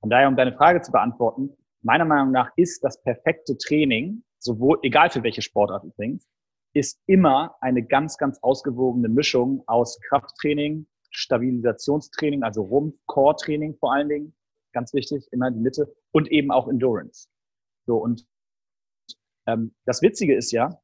Von 0.00 0.08
daher, 0.08 0.28
um 0.28 0.36
deine 0.36 0.54
Frage 0.54 0.80
zu 0.80 0.92
beantworten, 0.92 1.54
meiner 1.86 2.04
Meinung 2.04 2.32
nach 2.32 2.50
ist 2.56 2.82
das 2.84 3.00
perfekte 3.02 3.56
Training, 3.56 4.24
sowohl, 4.38 4.78
egal 4.82 5.08
für 5.08 5.22
welche 5.22 5.40
Sportart 5.40 5.84
übrigens, 5.84 6.26
ist 6.74 7.00
immer 7.06 7.56
eine 7.60 7.82
ganz, 7.82 8.18
ganz 8.18 8.38
ausgewogene 8.42 9.08
Mischung 9.08 9.62
aus 9.66 9.98
Krafttraining, 10.08 10.86
Stabilisationstraining, 11.10 12.42
also 12.42 12.62
Rumpf, 12.62 12.96
Core-Training 13.06 13.76
vor 13.78 13.94
allen 13.94 14.08
Dingen, 14.08 14.36
ganz 14.72 14.92
wichtig, 14.92 15.26
immer 15.30 15.50
die 15.50 15.60
Mitte, 15.60 15.94
und 16.10 16.30
eben 16.30 16.50
auch 16.50 16.68
Endurance. 16.68 17.28
So, 17.86 17.96
und 17.96 18.26
ähm, 19.46 19.74
das 19.86 20.02
Witzige 20.02 20.34
ist 20.34 20.50
ja, 20.50 20.78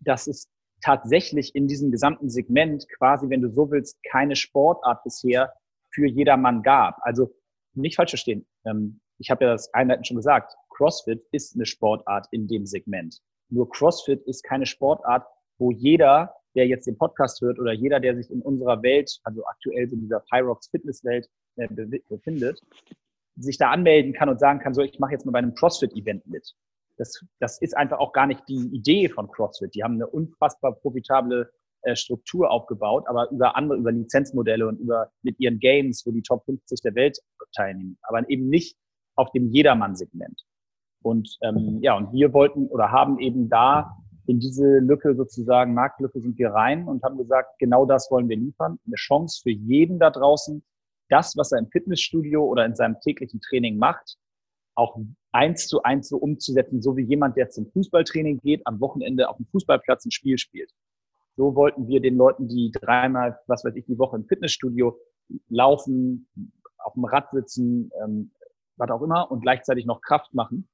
dass 0.00 0.26
es 0.26 0.50
tatsächlich 0.82 1.54
in 1.54 1.68
diesem 1.68 1.92
gesamten 1.92 2.28
Segment 2.28 2.86
quasi, 2.98 3.30
wenn 3.30 3.40
du 3.40 3.50
so 3.50 3.70
willst, 3.70 4.02
keine 4.02 4.34
Sportart 4.34 5.04
bisher 5.04 5.52
für 5.92 6.06
jedermann 6.06 6.62
gab. 6.62 6.98
Also 7.02 7.32
nicht 7.74 7.96
falsch 7.96 8.10
verstehen. 8.10 8.46
Ähm, 8.64 9.00
ich 9.20 9.30
habe 9.30 9.44
ja 9.44 9.52
das 9.52 9.72
einleitend 9.74 10.06
schon 10.06 10.16
gesagt. 10.16 10.54
CrossFit 10.70 11.22
ist 11.30 11.54
eine 11.54 11.66
Sportart 11.66 12.26
in 12.30 12.48
dem 12.48 12.66
Segment. 12.66 13.20
Nur 13.50 13.68
CrossFit 13.68 14.22
ist 14.26 14.42
keine 14.42 14.64
Sportart, 14.64 15.26
wo 15.58 15.70
jeder, 15.70 16.34
der 16.54 16.66
jetzt 16.66 16.86
den 16.86 16.96
Podcast 16.96 17.40
hört 17.42 17.58
oder 17.58 17.72
jeder, 17.72 18.00
der 18.00 18.16
sich 18.16 18.30
in 18.30 18.40
unserer 18.40 18.82
Welt, 18.82 19.20
also 19.24 19.44
aktuell 19.46 19.92
in 19.92 20.00
dieser 20.00 20.20
Pyrox 20.30 20.68
Fitnesswelt 20.68 21.28
äh, 21.56 21.68
befindet, 22.08 22.60
sich 23.36 23.58
da 23.58 23.70
anmelden 23.70 24.14
kann 24.14 24.30
und 24.30 24.40
sagen 24.40 24.58
kann, 24.58 24.72
so, 24.72 24.82
ich 24.82 24.98
mache 24.98 25.12
jetzt 25.12 25.26
mal 25.26 25.32
bei 25.32 25.38
einem 25.38 25.54
CrossFit-Event 25.54 26.26
mit. 26.26 26.54
Das, 26.96 27.24
das 27.40 27.60
ist 27.60 27.76
einfach 27.76 27.98
auch 27.98 28.12
gar 28.12 28.26
nicht 28.26 28.42
die 28.48 28.74
Idee 28.74 29.08
von 29.08 29.30
CrossFit. 29.30 29.74
Die 29.74 29.82
haben 29.82 29.94
eine 29.94 30.06
unfassbar 30.06 30.72
profitable 30.72 31.50
äh, 31.82 31.94
Struktur 31.94 32.50
aufgebaut, 32.50 33.04
aber 33.06 33.30
über 33.30 33.56
andere, 33.56 33.78
über 33.78 33.92
Lizenzmodelle 33.92 34.66
und 34.66 34.78
über 34.78 35.10
mit 35.22 35.38
ihren 35.40 35.58
Games, 35.58 36.04
wo 36.06 36.10
die 36.10 36.22
Top 36.22 36.44
50 36.44 36.80
der 36.82 36.94
Welt 36.94 37.18
teilnehmen, 37.54 37.98
aber 38.02 38.28
eben 38.28 38.48
nicht 38.48 38.76
auf 39.20 39.30
dem 39.32 39.50
Jedermann-Segment. 39.50 40.44
Und 41.02 41.38
ähm, 41.42 41.78
ja, 41.82 41.96
und 41.96 42.12
wir 42.12 42.32
wollten 42.32 42.66
oder 42.68 42.90
haben 42.90 43.18
eben 43.18 43.48
da 43.48 43.96
in 44.26 44.38
diese 44.38 44.78
Lücke 44.78 45.14
sozusagen, 45.14 45.74
Marktlücke 45.74 46.20
sind 46.20 46.38
wir 46.38 46.50
rein 46.50 46.86
und 46.86 47.02
haben 47.02 47.18
gesagt, 47.18 47.58
genau 47.58 47.84
das 47.84 48.10
wollen 48.10 48.28
wir 48.28 48.36
liefern. 48.36 48.78
Eine 48.86 48.96
Chance 48.96 49.40
für 49.42 49.50
jeden 49.50 49.98
da 49.98 50.10
draußen, 50.10 50.62
das, 51.08 51.36
was 51.36 51.52
er 51.52 51.58
im 51.58 51.68
Fitnessstudio 51.68 52.44
oder 52.44 52.64
in 52.64 52.74
seinem 52.74 52.98
täglichen 53.00 53.40
Training 53.40 53.76
macht, 53.76 54.16
auch 54.74 54.98
eins 55.32 55.66
zu 55.66 55.82
eins 55.82 56.08
so 56.08 56.16
umzusetzen, 56.16 56.80
so 56.80 56.96
wie 56.96 57.02
jemand, 57.02 57.36
der 57.36 57.50
zum 57.50 57.66
Fußballtraining 57.72 58.38
geht, 58.38 58.66
am 58.66 58.80
Wochenende 58.80 59.28
auf 59.28 59.36
dem 59.36 59.46
Fußballplatz 59.46 60.06
ein 60.06 60.10
Spiel 60.10 60.38
spielt. 60.38 60.70
So 61.36 61.54
wollten 61.54 61.88
wir 61.88 62.00
den 62.00 62.16
Leuten, 62.16 62.48
die 62.48 62.70
dreimal, 62.72 63.38
was 63.46 63.64
weiß 63.64 63.74
ich, 63.76 63.84
die 63.86 63.98
Woche 63.98 64.16
im 64.16 64.26
Fitnessstudio 64.26 64.96
laufen, 65.48 66.28
auf 66.78 66.94
dem 66.94 67.04
Rad 67.04 67.30
sitzen, 67.32 67.90
ähm, 68.02 68.30
was 68.80 68.90
auch 68.90 69.02
immer, 69.02 69.30
und 69.30 69.40
gleichzeitig 69.40 69.86
noch 69.86 70.00
Kraft 70.00 70.34
machen, 70.34 70.68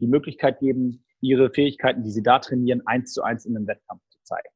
die 0.00 0.06
Möglichkeit 0.06 0.58
geben, 0.60 1.04
ihre 1.20 1.50
Fähigkeiten, 1.50 2.02
die 2.02 2.10
sie 2.10 2.22
da 2.22 2.40
trainieren, 2.40 2.82
eins 2.86 3.12
zu 3.12 3.22
eins 3.22 3.46
in 3.46 3.56
einem 3.56 3.66
Wettkampf 3.66 4.02
zu 4.08 4.18
zeigen. 4.24 4.48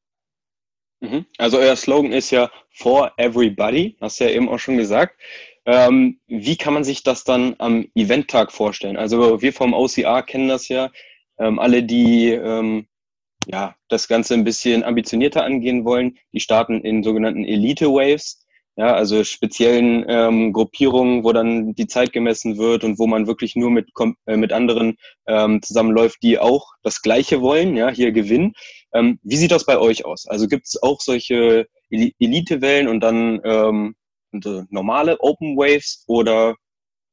Mhm. 1.00 1.26
Also 1.38 1.58
euer 1.58 1.76
Slogan 1.76 2.12
ist 2.12 2.30
ja 2.30 2.50
For 2.70 3.12
Everybody, 3.16 3.96
hast 4.00 4.20
du 4.20 4.24
ja 4.24 4.30
eben 4.30 4.48
auch 4.48 4.58
schon 4.58 4.76
gesagt. 4.76 5.18
Ähm, 5.64 6.20
wie 6.26 6.56
kann 6.56 6.74
man 6.74 6.84
sich 6.84 7.02
das 7.02 7.24
dann 7.24 7.56
am 7.58 7.86
Eventtag 7.94 8.52
vorstellen? 8.52 8.96
Also 8.96 9.42
wir 9.42 9.52
vom 9.52 9.74
OCR 9.74 10.22
kennen 10.22 10.48
das 10.48 10.68
ja. 10.68 10.90
Ähm, 11.38 11.58
alle, 11.58 11.82
die 11.82 12.30
ähm, 12.30 12.86
ja, 13.46 13.76
das 13.88 14.08
Ganze 14.08 14.34
ein 14.34 14.44
bisschen 14.44 14.84
ambitionierter 14.84 15.44
angehen 15.44 15.84
wollen, 15.84 16.18
die 16.32 16.40
starten 16.40 16.80
in 16.80 17.02
sogenannten 17.02 17.44
Elite 17.44 17.86
Waves. 17.86 18.45
Ja, 18.78 18.94
also 18.94 19.24
speziellen 19.24 20.04
ähm, 20.06 20.52
Gruppierungen, 20.52 21.24
wo 21.24 21.32
dann 21.32 21.74
die 21.74 21.86
Zeit 21.86 22.12
gemessen 22.12 22.58
wird 22.58 22.84
und 22.84 22.98
wo 22.98 23.06
man 23.06 23.26
wirklich 23.26 23.56
nur 23.56 23.70
mit, 23.70 23.88
äh, 24.26 24.36
mit 24.36 24.52
anderen 24.52 24.96
ähm, 25.26 25.62
zusammenläuft, 25.62 26.22
die 26.22 26.38
auch 26.38 26.74
das 26.82 27.00
Gleiche 27.00 27.40
wollen, 27.40 27.74
ja, 27.74 27.88
hier 27.88 28.12
gewinnen. 28.12 28.52
Ähm, 28.92 29.18
wie 29.22 29.36
sieht 29.36 29.50
das 29.50 29.64
bei 29.64 29.78
euch 29.78 30.04
aus? 30.04 30.26
Also 30.26 30.46
gibt 30.46 30.66
es 30.66 30.82
auch 30.82 31.00
solche 31.00 31.66
Elite-Wellen 31.90 32.88
und 32.88 33.00
dann 33.00 33.40
ähm, 33.44 33.94
normale 34.68 35.18
Open 35.20 35.56
Waves 35.56 36.04
oder 36.06 36.54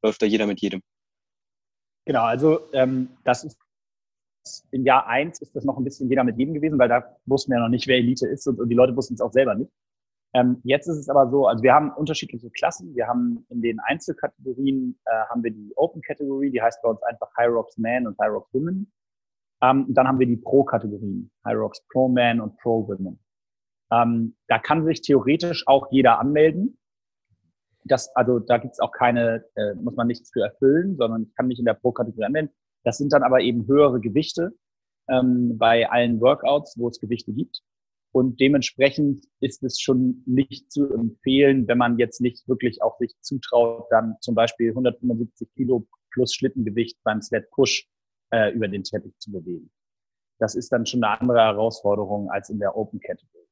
läuft 0.04 0.22
da 0.22 0.26
jeder 0.26 0.48
mit 0.48 0.60
jedem? 0.60 0.82
Genau, 2.06 2.24
also 2.24 2.60
ähm, 2.74 3.08
das 3.24 3.46
ist 3.46 3.58
im 4.72 4.86
Jahr 4.86 5.08
eins 5.08 5.40
ist 5.40 5.56
das 5.56 5.64
noch 5.64 5.78
ein 5.78 5.86
bisschen 5.86 6.10
jeder 6.10 6.26
mit 6.26 6.38
jedem 6.38 6.54
gewesen, 6.54 6.78
weil 6.78 6.90
da 6.90 7.16
wussten 7.26 7.52
wir 7.52 7.60
ja 7.60 7.64
noch 7.64 7.70
nicht, 7.70 7.88
wer 7.88 7.98
Elite 7.98 8.28
ist 8.28 8.46
und, 8.48 8.60
und 8.60 8.68
die 8.68 8.76
Leute 8.76 8.94
wussten 8.96 9.14
es 9.14 9.22
auch 9.22 9.32
selber 9.32 9.56
nicht. 9.56 9.72
Ähm, 10.36 10.60
jetzt 10.64 10.88
ist 10.88 10.98
es 10.98 11.10
aber 11.10 11.30
so, 11.30 11.48
also 11.48 11.62
wir 11.64 11.74
haben 11.74 11.92
unterschiedliche 11.92 12.50
Klassen. 12.50 12.96
Wir 12.96 13.08
haben 13.08 13.46
in 13.50 13.62
den 13.62 13.80
Einzelkategorien 13.80 15.00
äh, 15.06 15.12
haben 15.30 15.44
wir 15.44 15.52
die 15.52 15.72
Open 15.76 16.02
Category, 16.02 16.52
die 16.52 16.62
heißt 16.62 16.82
bei 16.82 16.90
uns 16.90 17.04
einfach 17.04 17.30
High 17.38 17.50
Rocks 17.50 17.78
Man 17.78 18.08
und 18.08 18.18
High 18.20 18.32
Rocks 18.32 18.52
Women. 18.54 18.92
Ähm, 19.62 19.86
dann 19.90 20.08
haben 20.08 20.20
wir 20.20 20.28
die 20.28 20.38
Pro-Kategorien, 20.38 21.32
High 21.46 21.58
Rocks 21.58 21.86
Pro 21.92 22.10
Man 22.10 22.42
und 22.42 22.58
Pro 22.58 22.88
Women. 22.88 23.20
Ähm, 23.92 24.36
da 24.48 24.58
kann 24.58 24.86
sich 24.86 25.02
theoretisch 25.02 25.68
auch 25.68 25.88
jeder 25.92 26.20
anmelden. 26.20 26.80
Das, 27.86 28.14
also 28.16 28.40
da 28.40 28.58
gibt's 28.58 28.80
auch 28.80 28.92
keine, 28.92 29.46
äh, 29.56 29.76
muss 29.76 29.96
man 29.96 30.08
nichts 30.08 30.32
für 30.32 30.42
erfüllen, 30.42 30.96
sondern 30.98 31.24
ich 31.24 31.36
kann 31.36 31.48
mich 31.48 31.60
in 31.60 31.66
der 31.66 31.76
Pro-Kategorie 31.76 32.26
anmelden. 32.26 32.52
Das 32.84 32.98
sind 32.98 33.14
dann 33.14 33.24
aber 33.24 33.42
eben 33.42 33.68
höhere 33.68 34.00
Gewichte 34.00 34.54
ähm, 35.10 35.58
bei 35.58 35.90
allen 35.90 36.20
Workouts, 36.22 36.78
wo 36.78 36.88
es 36.88 37.00
Gewichte 37.00 37.34
gibt. 37.34 37.62
Und 38.14 38.40
dementsprechend 38.40 39.26
ist 39.40 39.64
es 39.64 39.80
schon 39.80 40.22
nicht 40.28 40.72
zu 40.72 40.88
empfehlen, 40.94 41.68
wenn 41.68 41.80
man 41.80 41.98
jetzt 41.98 42.22
nicht 42.22 42.48
wirklich 42.48 42.84
auch 42.84 42.96
sich 43.00 43.16
zutraut, 43.22 43.88
dann 43.90 44.18
zum 44.22 44.36
Beispiel 44.36 44.70
175 44.70 45.50
Kilo 45.56 45.88
plus 46.12 46.36
Schlittengewicht 46.36 46.98
beim 47.04 47.24
Sled 47.24 47.50
Push 47.50 47.88
äh, 48.32 48.54
über 48.54 48.68
den 48.68 48.84
Teppich 48.84 49.18
zu 49.18 49.32
bewegen. 49.32 49.72
Das 50.40 50.54
ist 50.54 50.72
dann 50.72 50.86
schon 50.86 51.04
eine 51.04 51.20
andere 51.20 51.40
Herausforderung 51.40 52.30
als 52.30 52.52
in 52.52 52.60
der 52.60 52.78
Open 52.78 53.00
Category. 53.00 53.48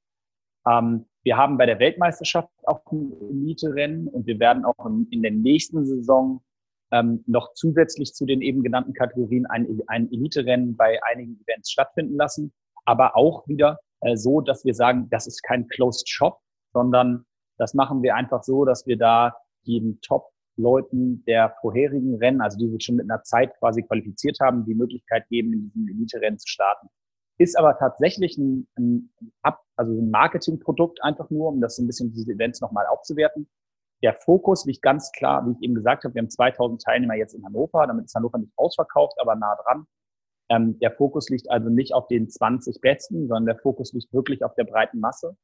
Ähm, 0.68 1.06
wir 1.24 1.38
haben 1.38 1.58
bei 1.58 1.66
der 1.66 1.80
Weltmeisterschaft 1.80 2.52
auch 2.64 2.86
ein 2.92 3.14
Elite-Rennen 3.20 4.08
und 4.10 4.28
wir 4.28 4.40
werden 4.40 4.64
auch 4.64 4.86
in, 4.86 5.08
in 5.10 5.24
der 5.24 5.32
nächsten 5.32 5.88
Saison 5.88 6.44
ähm, 6.92 7.24
noch 7.26 7.54
zusätzlich 7.56 8.14
zu 8.14 8.28
den 8.28 8.42
eben 8.42 8.62
genannten 8.62 8.94
Kategorien 8.94 9.48
ein, 9.48 9.68
ein 9.88 10.12
Elite-Rennen 10.12 10.76
bei 10.76 11.00
einigen 11.04 11.40
Events 11.42 11.72
stattfinden 11.72 12.16
lassen, 12.16 12.54
aber 12.86 13.16
auch 13.16 13.48
wieder 13.48 13.80
äh, 14.02 14.16
so, 14.16 14.42
dass 14.42 14.66
wir 14.66 14.74
sagen, 14.74 15.08
das 15.10 15.28
ist 15.28 15.42
kein 15.44 15.68
Closed 15.68 16.10
Shop, 16.10 16.40
sondern 16.74 17.26
das 17.58 17.74
machen 17.74 18.02
wir 18.02 18.16
einfach 18.16 18.44
so, 18.44 18.66
dass 18.66 18.86
wir 18.88 18.98
da 18.98 19.36
den 19.68 20.00
Top-Leuten 20.02 21.24
der 21.26 21.56
vorherigen 21.62 22.16
Rennen, 22.16 22.42
also 22.42 22.58
die 22.58 22.70
sich 22.70 22.84
schon 22.84 22.96
mit 22.96 23.10
einer 23.10 23.24
Zeit 23.24 23.58
quasi 23.60 23.84
qualifiziert 23.84 24.40
haben, 24.42 24.66
die 24.66 24.76
Möglichkeit 24.76 25.28
geben, 25.30 25.54
in 25.54 25.72
diesem 25.72 25.88
Elite-Rennen 25.88 26.40
zu 26.40 26.48
starten. 26.48 26.88
Ist 27.38 27.58
aber 27.58 27.78
tatsächlich 27.78 28.38
ein, 28.38 28.68
ein, 28.78 29.14
also 29.76 29.92
ein 29.92 30.10
Marketingprodukt 30.10 31.04
einfach 31.04 31.30
nur, 31.30 31.50
um 31.50 31.62
das 31.62 31.78
ein 31.78 31.88
bisschen 31.88 32.12
diese 32.14 32.32
Events 32.32 32.62
nochmal 32.62 32.86
aufzuwerten. 32.88 33.48
Der 34.04 34.16
Fokus 34.16 34.66
liegt 34.66 34.82
ganz 34.82 35.12
klar, 35.12 35.46
wie 35.46 35.52
ich 35.52 35.62
eben 35.62 35.76
gesagt 35.76 36.04
habe, 36.04 36.16
wir 36.16 36.22
haben 36.22 36.30
2000 36.30 36.82
Teilnehmer 36.82 37.16
jetzt 37.16 37.34
in 37.34 37.46
Hannover, 37.46 37.86
damit 37.86 38.06
ist 38.06 38.16
Hannover 38.16 38.40
nicht 38.40 38.54
ausverkauft, 38.56 39.16
aber 39.20 39.36
nah 39.36 39.56
dran. 39.64 39.86
Ähm, 40.52 40.78
der 40.80 40.92
Fokus 40.92 41.30
liegt 41.30 41.50
also 41.50 41.70
nicht 41.70 41.94
auf 41.94 42.08
den 42.08 42.30
20 42.30 42.82
Besten, 42.82 43.28
sondern 43.28 43.46
der 43.46 43.58
Fokus 43.58 43.94
liegt 43.94 44.12
wirklich 44.12 44.44
auf 44.44 44.54
der 44.56 44.66
breiten 44.66 45.00
Masse. 45.00 45.38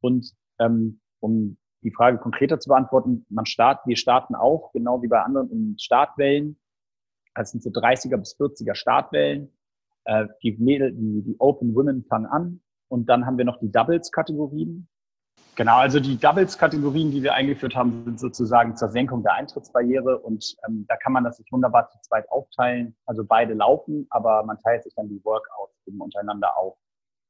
Und 0.00 0.32
ähm, 0.58 1.00
um 1.20 1.58
die 1.82 1.90
Frage 1.90 2.16
konkreter 2.16 2.58
zu 2.58 2.70
beantworten, 2.70 3.26
man 3.28 3.44
start, 3.44 3.86
wir 3.86 3.96
starten 3.96 4.34
auch, 4.34 4.72
genau 4.72 5.02
wie 5.02 5.08
bei 5.08 5.20
anderen, 5.20 5.50
in 5.50 5.78
Startwellen. 5.78 6.58
Das 7.34 7.50
sind 7.50 7.62
so 7.62 7.68
30er 7.68 8.16
bis 8.16 8.38
40er 8.40 8.74
Startwellen. 8.74 9.52
Äh, 10.04 10.28
die, 10.42 10.52
Mädel, 10.52 10.92
die, 10.92 11.22
die 11.22 11.36
Open 11.40 11.74
Women 11.74 12.04
fangen 12.04 12.26
an. 12.26 12.62
Und 12.88 13.10
dann 13.10 13.26
haben 13.26 13.36
wir 13.36 13.44
noch 13.44 13.60
die 13.60 13.70
Doubles-Kategorien. 13.70 14.88
Genau, 15.56 15.76
also 15.76 16.00
die 16.00 16.18
Doubles-Kategorien, 16.18 17.12
die 17.12 17.22
wir 17.22 17.34
eingeführt 17.34 17.76
haben, 17.76 18.04
sind 18.04 18.18
sozusagen 18.18 18.76
zur 18.76 18.88
Senkung 18.88 19.22
der 19.22 19.34
Eintrittsbarriere 19.34 20.18
und 20.18 20.56
ähm, 20.66 20.84
da 20.88 20.96
kann 20.96 21.12
man 21.12 21.22
das 21.22 21.36
sich 21.36 21.46
wunderbar 21.52 21.88
zu 21.90 21.98
zweit 22.00 22.28
aufteilen. 22.28 22.96
Also 23.06 23.24
beide 23.24 23.54
laufen, 23.54 24.06
aber 24.10 24.42
man 24.42 24.58
teilt 24.58 24.82
sich 24.82 24.92
dann 24.96 25.08
die 25.08 25.24
Workouts 25.24 25.72
eben 25.86 26.00
untereinander 26.00 26.56
auf. 26.58 26.76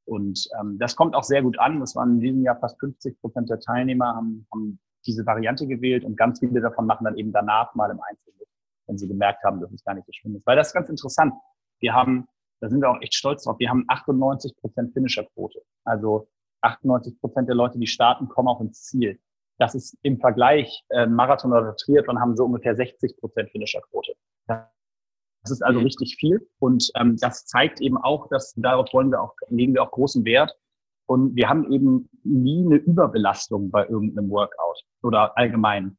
Und 0.06 0.48
ähm, 0.58 0.78
das 0.78 0.96
kommt 0.96 1.14
auch 1.14 1.22
sehr 1.22 1.42
gut 1.42 1.58
an. 1.58 1.80
Das 1.80 1.96
waren 1.96 2.12
in 2.12 2.20
diesem 2.20 2.42
Jahr 2.42 2.58
fast 2.58 2.80
50 2.80 3.20
Prozent 3.20 3.50
der 3.50 3.60
Teilnehmer 3.60 4.14
haben, 4.14 4.46
haben 4.52 4.78
diese 5.06 5.26
Variante 5.26 5.66
gewählt 5.66 6.04
und 6.04 6.16
ganz 6.16 6.40
viele 6.40 6.62
davon 6.62 6.86
machen 6.86 7.04
dann 7.04 7.18
eben 7.18 7.32
danach 7.32 7.74
mal 7.74 7.90
im 7.90 8.00
Einzel 8.00 8.32
mit, 8.38 8.48
wenn 8.86 8.96
sie 8.96 9.08
gemerkt 9.08 9.44
haben, 9.44 9.60
dass 9.60 9.70
es 9.70 9.84
gar 9.84 9.94
nicht 9.94 10.06
so 10.06 10.12
schlimm 10.12 10.36
ist. 10.36 10.46
Weil 10.46 10.56
das 10.56 10.68
ist 10.68 10.74
ganz 10.74 10.88
interessant. 10.88 11.34
Wir 11.80 11.92
haben, 11.92 12.26
da 12.60 12.70
sind 12.70 12.80
wir 12.80 12.90
auch 12.90 13.02
echt 13.02 13.14
stolz 13.14 13.44
drauf, 13.44 13.58
wir 13.58 13.68
haben 13.68 13.84
98 13.88 14.56
Prozent 14.56 14.94
Finisher-Quote. 14.94 15.60
Also 15.84 16.28
98 16.64 17.20
Prozent 17.20 17.48
der 17.48 17.54
Leute, 17.54 17.78
die 17.78 17.86
starten, 17.86 18.28
kommen 18.28 18.48
auch 18.48 18.60
ins 18.60 18.82
Ziel. 18.84 19.20
Das 19.58 19.74
ist 19.74 19.96
im 20.02 20.18
Vergleich 20.18 20.84
äh, 20.88 21.06
Marathon 21.06 21.52
oder 21.52 21.76
Triathlon 21.76 22.20
haben 22.20 22.36
so 22.36 22.44
ungefähr 22.44 22.74
60 22.74 23.16
Prozent 23.18 23.50
Finisher-Quote. 23.50 24.14
Das 24.46 25.50
ist 25.50 25.62
also 25.62 25.78
mhm. 25.78 25.84
richtig 25.84 26.16
viel 26.18 26.48
und 26.58 26.90
ähm, 26.96 27.16
das 27.20 27.44
zeigt 27.46 27.80
eben 27.80 27.98
auch, 27.98 28.28
dass 28.28 28.54
darauf 28.56 28.92
wollen 28.92 29.10
wir 29.10 29.20
auch 29.20 29.34
legen 29.50 29.74
wir 29.74 29.82
auch 29.82 29.90
großen 29.90 30.24
Wert 30.24 30.56
und 31.06 31.36
wir 31.36 31.48
haben 31.48 31.70
eben 31.70 32.08
nie 32.24 32.64
eine 32.64 32.76
Überbelastung 32.76 33.70
bei 33.70 33.86
irgendeinem 33.86 34.30
Workout 34.30 34.82
oder 35.02 35.36
allgemein. 35.36 35.98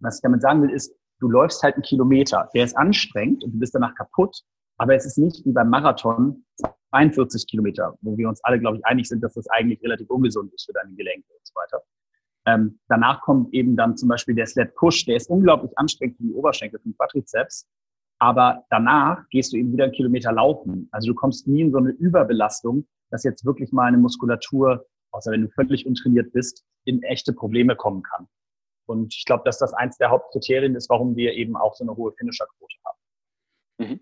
Was 0.00 0.16
ich 0.16 0.22
damit 0.22 0.42
sagen 0.42 0.62
will, 0.62 0.70
ist, 0.70 0.94
du 1.18 1.28
läufst 1.28 1.62
halt 1.62 1.74
einen 1.74 1.82
Kilometer, 1.82 2.48
der 2.54 2.64
ist 2.64 2.76
anstrengend 2.76 3.42
und 3.42 3.52
du 3.52 3.58
bist 3.58 3.74
danach 3.74 3.94
kaputt, 3.96 4.42
aber 4.78 4.94
es 4.94 5.04
ist 5.04 5.18
nicht 5.18 5.44
wie 5.44 5.52
beim 5.52 5.70
Marathon 5.70 6.44
42 6.90 7.46
Kilometer, 7.46 7.96
wo 8.00 8.16
wir 8.16 8.28
uns 8.28 8.42
alle, 8.44 8.58
glaube 8.58 8.78
ich, 8.78 8.86
einig 8.86 9.08
sind, 9.08 9.22
dass 9.22 9.34
das 9.34 9.48
eigentlich 9.48 9.82
relativ 9.82 10.08
ungesund 10.08 10.52
ist 10.54 10.66
für 10.66 10.72
deine 10.72 10.94
Gelenke 10.94 11.28
und 11.32 11.46
so 11.46 11.54
weiter. 11.54 11.82
Ähm, 12.46 12.78
danach 12.88 13.20
kommt 13.20 13.52
eben 13.52 13.76
dann 13.76 13.96
zum 13.96 14.08
Beispiel 14.08 14.34
der 14.34 14.46
Sled 14.46 14.74
Push, 14.76 15.04
der 15.04 15.16
ist 15.16 15.28
unglaublich 15.28 15.76
anstrengend 15.76 16.16
für 16.16 16.22
die 16.22 16.32
Oberschenkel, 16.32 16.78
für 16.80 16.88
den 16.88 16.96
Quadrizeps. 16.96 17.68
Aber 18.20 18.64
danach 18.70 19.28
gehst 19.30 19.52
du 19.52 19.58
eben 19.58 19.72
wieder 19.72 19.84
einen 19.84 19.92
Kilometer 19.92 20.32
laufen. 20.32 20.88
Also 20.90 21.08
du 21.08 21.14
kommst 21.14 21.46
nie 21.46 21.60
in 21.60 21.72
so 21.72 21.78
eine 21.78 21.90
Überbelastung, 21.90 22.86
dass 23.10 23.22
jetzt 23.22 23.44
wirklich 23.44 23.70
mal 23.72 23.86
eine 23.86 23.98
Muskulatur, 23.98 24.86
außer 25.12 25.30
wenn 25.30 25.42
du 25.42 25.50
völlig 25.50 25.86
untrainiert 25.86 26.32
bist, 26.32 26.64
in 26.84 27.02
echte 27.02 27.32
Probleme 27.32 27.76
kommen 27.76 28.02
kann. 28.02 28.26
Und 28.86 29.14
ich 29.14 29.24
glaube, 29.26 29.42
dass 29.44 29.58
das 29.58 29.74
eins 29.74 29.98
der 29.98 30.10
Hauptkriterien 30.10 30.74
ist, 30.74 30.88
warum 30.88 31.14
wir 31.16 31.34
eben 31.34 31.56
auch 31.56 31.74
so 31.74 31.84
eine 31.84 31.94
hohe 31.94 32.12
Finisher-Quote 32.12 32.76
haben. 32.84 32.98
Mhm. 33.78 34.00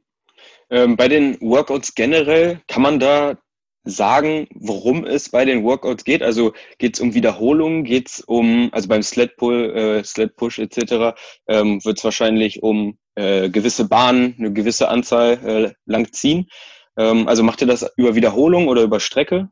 Ähm, 0.70 0.96
bei 0.96 1.08
den 1.08 1.40
Workouts 1.40 1.94
generell, 1.94 2.60
kann 2.68 2.82
man 2.82 2.98
da 2.98 3.38
sagen, 3.86 4.48
worum 4.54 5.04
es 5.04 5.30
bei 5.30 5.44
den 5.44 5.62
Workouts 5.64 6.04
geht? 6.04 6.22
Also 6.22 6.52
geht 6.78 6.94
es 6.94 7.00
um 7.00 7.14
Wiederholungen, 7.14 7.84
geht 7.84 8.08
es 8.10 8.20
um, 8.20 8.68
also 8.72 8.88
beim 8.88 9.02
Sled 9.02 9.36
Pull, 9.36 9.70
äh, 9.76 10.04
Sled 10.04 10.36
Push 10.36 10.58
etc. 10.58 11.16
Ähm, 11.46 11.82
wird 11.84 11.98
es 11.98 12.04
wahrscheinlich 12.04 12.62
um 12.62 12.98
äh, 13.14 13.48
gewisse 13.48 13.88
Bahnen, 13.88 14.34
eine 14.38 14.52
gewisse 14.52 14.88
Anzahl 14.88 15.32
äh, 15.44 15.72
lang 15.86 16.12
ziehen. 16.12 16.48
Ähm, 16.96 17.28
also 17.28 17.42
macht 17.42 17.60
ihr 17.60 17.66
das 17.66 17.90
über 17.96 18.14
Wiederholung 18.14 18.68
oder 18.68 18.82
über 18.82 19.00
Strecke? 19.00 19.50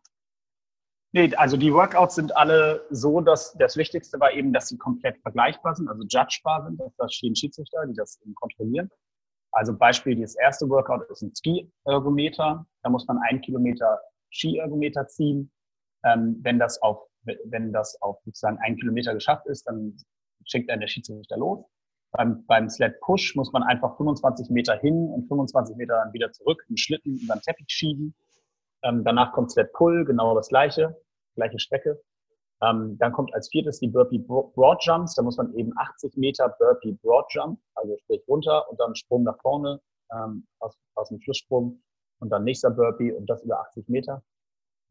Nee, 1.12 1.32
also 1.36 1.56
die 1.56 1.72
Workouts 1.72 2.16
sind 2.16 2.36
alle 2.36 2.84
so, 2.90 3.20
dass 3.20 3.54
das 3.56 3.76
Wichtigste 3.76 4.18
war 4.18 4.32
eben, 4.32 4.52
dass 4.52 4.68
sie 4.68 4.76
komplett 4.76 5.16
vergleichbar 5.22 5.76
sind, 5.76 5.88
also 5.88 6.02
judgebar 6.02 6.64
sind. 6.64 6.80
Da 6.98 7.08
stehen 7.08 7.36
Schiedsrichter, 7.36 7.86
die 7.86 7.94
das 7.94 8.20
eben 8.22 8.34
kontrollieren. 8.34 8.90
Also 9.54 9.76
Beispiel, 9.76 10.20
das 10.20 10.34
erste 10.34 10.68
Workout 10.68 11.08
ist 11.10 11.22
ein 11.22 11.32
Ski-Ergometer. 11.34 12.66
Da 12.82 12.90
muss 12.90 13.06
man 13.06 13.18
einen 13.18 13.40
Kilometer 13.40 14.00
Ski-Ergometer 14.30 15.06
ziehen. 15.06 15.50
Ähm, 16.04 16.40
wenn 16.42 16.58
das 16.58 16.82
auf, 16.82 17.06
wenn 17.22 17.72
das 17.72 18.00
auf 18.02 18.18
sozusagen 18.24 18.58
einen 18.58 18.76
Kilometer 18.76 19.14
geschafft 19.14 19.46
ist, 19.46 19.66
dann 19.66 19.96
schickt 20.44 20.68
er 20.68 20.76
der 20.76 20.88
Schiedsrichter 20.88 21.36
los. 21.36 21.64
Beim, 22.10 22.44
beim 22.46 22.68
Sled 22.68 23.00
Push 23.00 23.36
muss 23.36 23.52
man 23.52 23.62
einfach 23.62 23.96
25 23.96 24.50
Meter 24.50 24.76
hin 24.78 25.08
und 25.08 25.26
25 25.28 25.76
Meter 25.76 26.02
dann 26.04 26.12
wieder 26.12 26.32
zurück, 26.32 26.64
im 26.68 26.76
Schlitten 26.76 27.16
über 27.16 27.34
den 27.34 27.42
Teppich 27.42 27.66
schieben. 27.68 28.14
Ähm, 28.82 29.04
danach 29.04 29.32
kommt 29.32 29.52
Sled 29.52 29.72
Pull, 29.72 30.04
genau 30.04 30.34
das 30.34 30.48
gleiche, 30.48 31.00
gleiche 31.36 31.58
Strecke. 31.58 32.00
Ähm, 32.64 32.96
dann 32.98 33.12
kommt 33.12 33.34
als 33.34 33.48
viertes 33.50 33.80
die 33.80 33.88
Burpee 33.88 34.18
Broad 34.18 34.82
Jumps. 34.84 35.14
Da 35.14 35.22
muss 35.22 35.36
man 35.36 35.52
eben 35.54 35.72
80 35.76 36.16
Meter 36.16 36.48
Burpee 36.58 36.92
Broad 37.02 37.26
Jump, 37.30 37.58
also 37.74 37.96
sprich 37.98 38.22
runter 38.28 38.68
und 38.70 38.78
dann 38.80 38.94
Sprung 38.94 39.24
nach 39.24 39.38
vorne 39.40 39.80
ähm, 40.12 40.46
aus, 40.60 40.76
aus 40.94 41.08
dem 41.08 41.20
Flusssprung 41.20 41.82
und 42.20 42.30
dann 42.30 42.44
nächster 42.44 42.70
Burpee 42.70 43.12
und 43.12 43.26
das 43.26 43.42
über 43.42 43.60
80 43.60 43.88
Meter. 43.88 44.22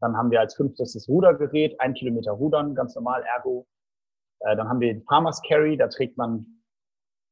Dann 0.00 0.16
haben 0.16 0.30
wir 0.30 0.40
als 0.40 0.54
fünftes 0.54 0.92
das 0.92 1.08
Rudergerät, 1.08 1.80
ein 1.80 1.94
Kilometer 1.94 2.32
Rudern, 2.32 2.74
ganz 2.74 2.94
normal, 2.94 3.24
Ergo. 3.34 3.66
Äh, 4.40 4.56
dann 4.56 4.68
haben 4.68 4.80
wir 4.80 4.92
den 4.92 5.02
Farmers 5.04 5.40
Carry, 5.46 5.76
da 5.76 5.88
trägt 5.88 6.16
man 6.16 6.46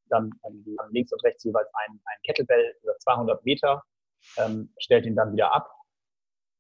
dann 0.09 0.31
links 0.91 1.13
und 1.13 1.25
rechts 1.25 1.45
jeweils 1.45 1.69
ein, 1.75 2.01
ein 2.05 2.19
Kettlebell 2.25 2.75
über 2.83 2.97
200 2.99 3.45
Meter, 3.45 3.83
ähm, 4.39 4.73
stellt 4.79 5.07
ihn 5.07 5.17
dann 5.17 5.33
wieder 5.33 5.55
ab 5.55 5.71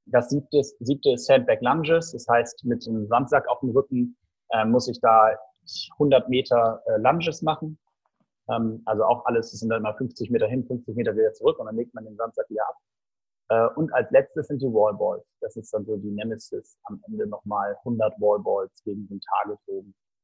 das 0.07 0.31
siebte, 0.31 0.63
siebte 0.81 1.13
ist 1.13 1.27
Sandbag 1.27 1.59
Lunges. 1.61 2.13
Das 2.13 2.27
heißt, 2.29 2.65
mit 2.65 2.87
einem 2.87 3.07
Sandsack 3.07 3.49
auf 3.49 3.61
dem 3.61 3.71
Rücken 3.71 4.17
äh, 4.51 4.65
muss 4.65 4.89
ich 4.89 5.01
da 5.01 5.37
100 5.93 6.29
Meter 6.29 6.83
äh, 6.87 6.99
Lunges 6.99 7.43
machen. 7.43 7.79
Ähm, 8.49 8.83
also 8.85 9.05
auch 9.05 9.25
alles, 9.27 9.51
das 9.51 9.61
sind 9.61 9.71
dann 9.71 9.83
mal 9.83 9.95
50 9.95 10.31
Meter 10.31 10.47
hin, 10.47 10.65
50 10.67 10.97
Meter 10.97 11.15
wieder 11.15 11.33
zurück 11.33 11.59
und 11.59 11.67
dann 11.67 11.77
legt 11.77 11.95
man 11.95 12.05
den 12.05 12.17
Sandsack 12.17 12.49
wieder 12.51 12.69
ab. 12.69 12.77
Äh, 13.49 13.79
und 13.79 13.93
als 13.95 14.11
letztes 14.11 14.49
sind 14.49 14.61
die 14.61 14.67
Wallballs. 14.67 15.25
Das 15.41 15.57
ist 15.57 15.73
dann 15.73 15.85
so 15.85 15.97
die 15.97 16.11
Nemesis. 16.11 16.77
Am 16.85 17.01
Ende 17.07 17.27
nochmal 17.27 17.77
100 17.79 18.21
Wallballs 18.21 18.83
gegen 18.85 19.07
den 19.09 19.21
Target 19.21 19.59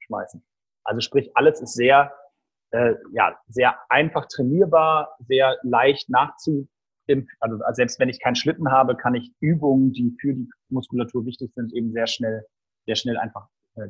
schmeißen. 0.00 0.44
Also 0.84 1.00
sprich, 1.00 1.30
alles 1.34 1.60
ist 1.60 1.74
sehr, 1.74 2.12
äh, 2.70 2.94
ja, 3.12 3.38
sehr 3.48 3.76
einfach 3.88 4.26
trainierbar, 4.26 5.16
sehr 5.26 5.56
leicht 5.62 6.08
nachzu, 6.08 6.66
also 7.40 7.58
selbst 7.72 7.98
wenn 7.98 8.08
ich 8.08 8.20
keinen 8.20 8.36
Schlitten 8.36 8.70
habe, 8.70 8.96
kann 8.96 9.14
ich 9.14 9.32
Übungen, 9.40 9.92
die 9.92 10.14
für 10.20 10.34
die 10.34 10.48
Muskulatur 10.68 11.24
wichtig 11.26 11.52
sind, 11.54 11.72
eben 11.74 11.92
sehr 11.92 12.06
schnell, 12.06 12.44
sehr 12.86 12.96
schnell 12.96 13.16
einfach 13.16 13.48
äh, 13.76 13.88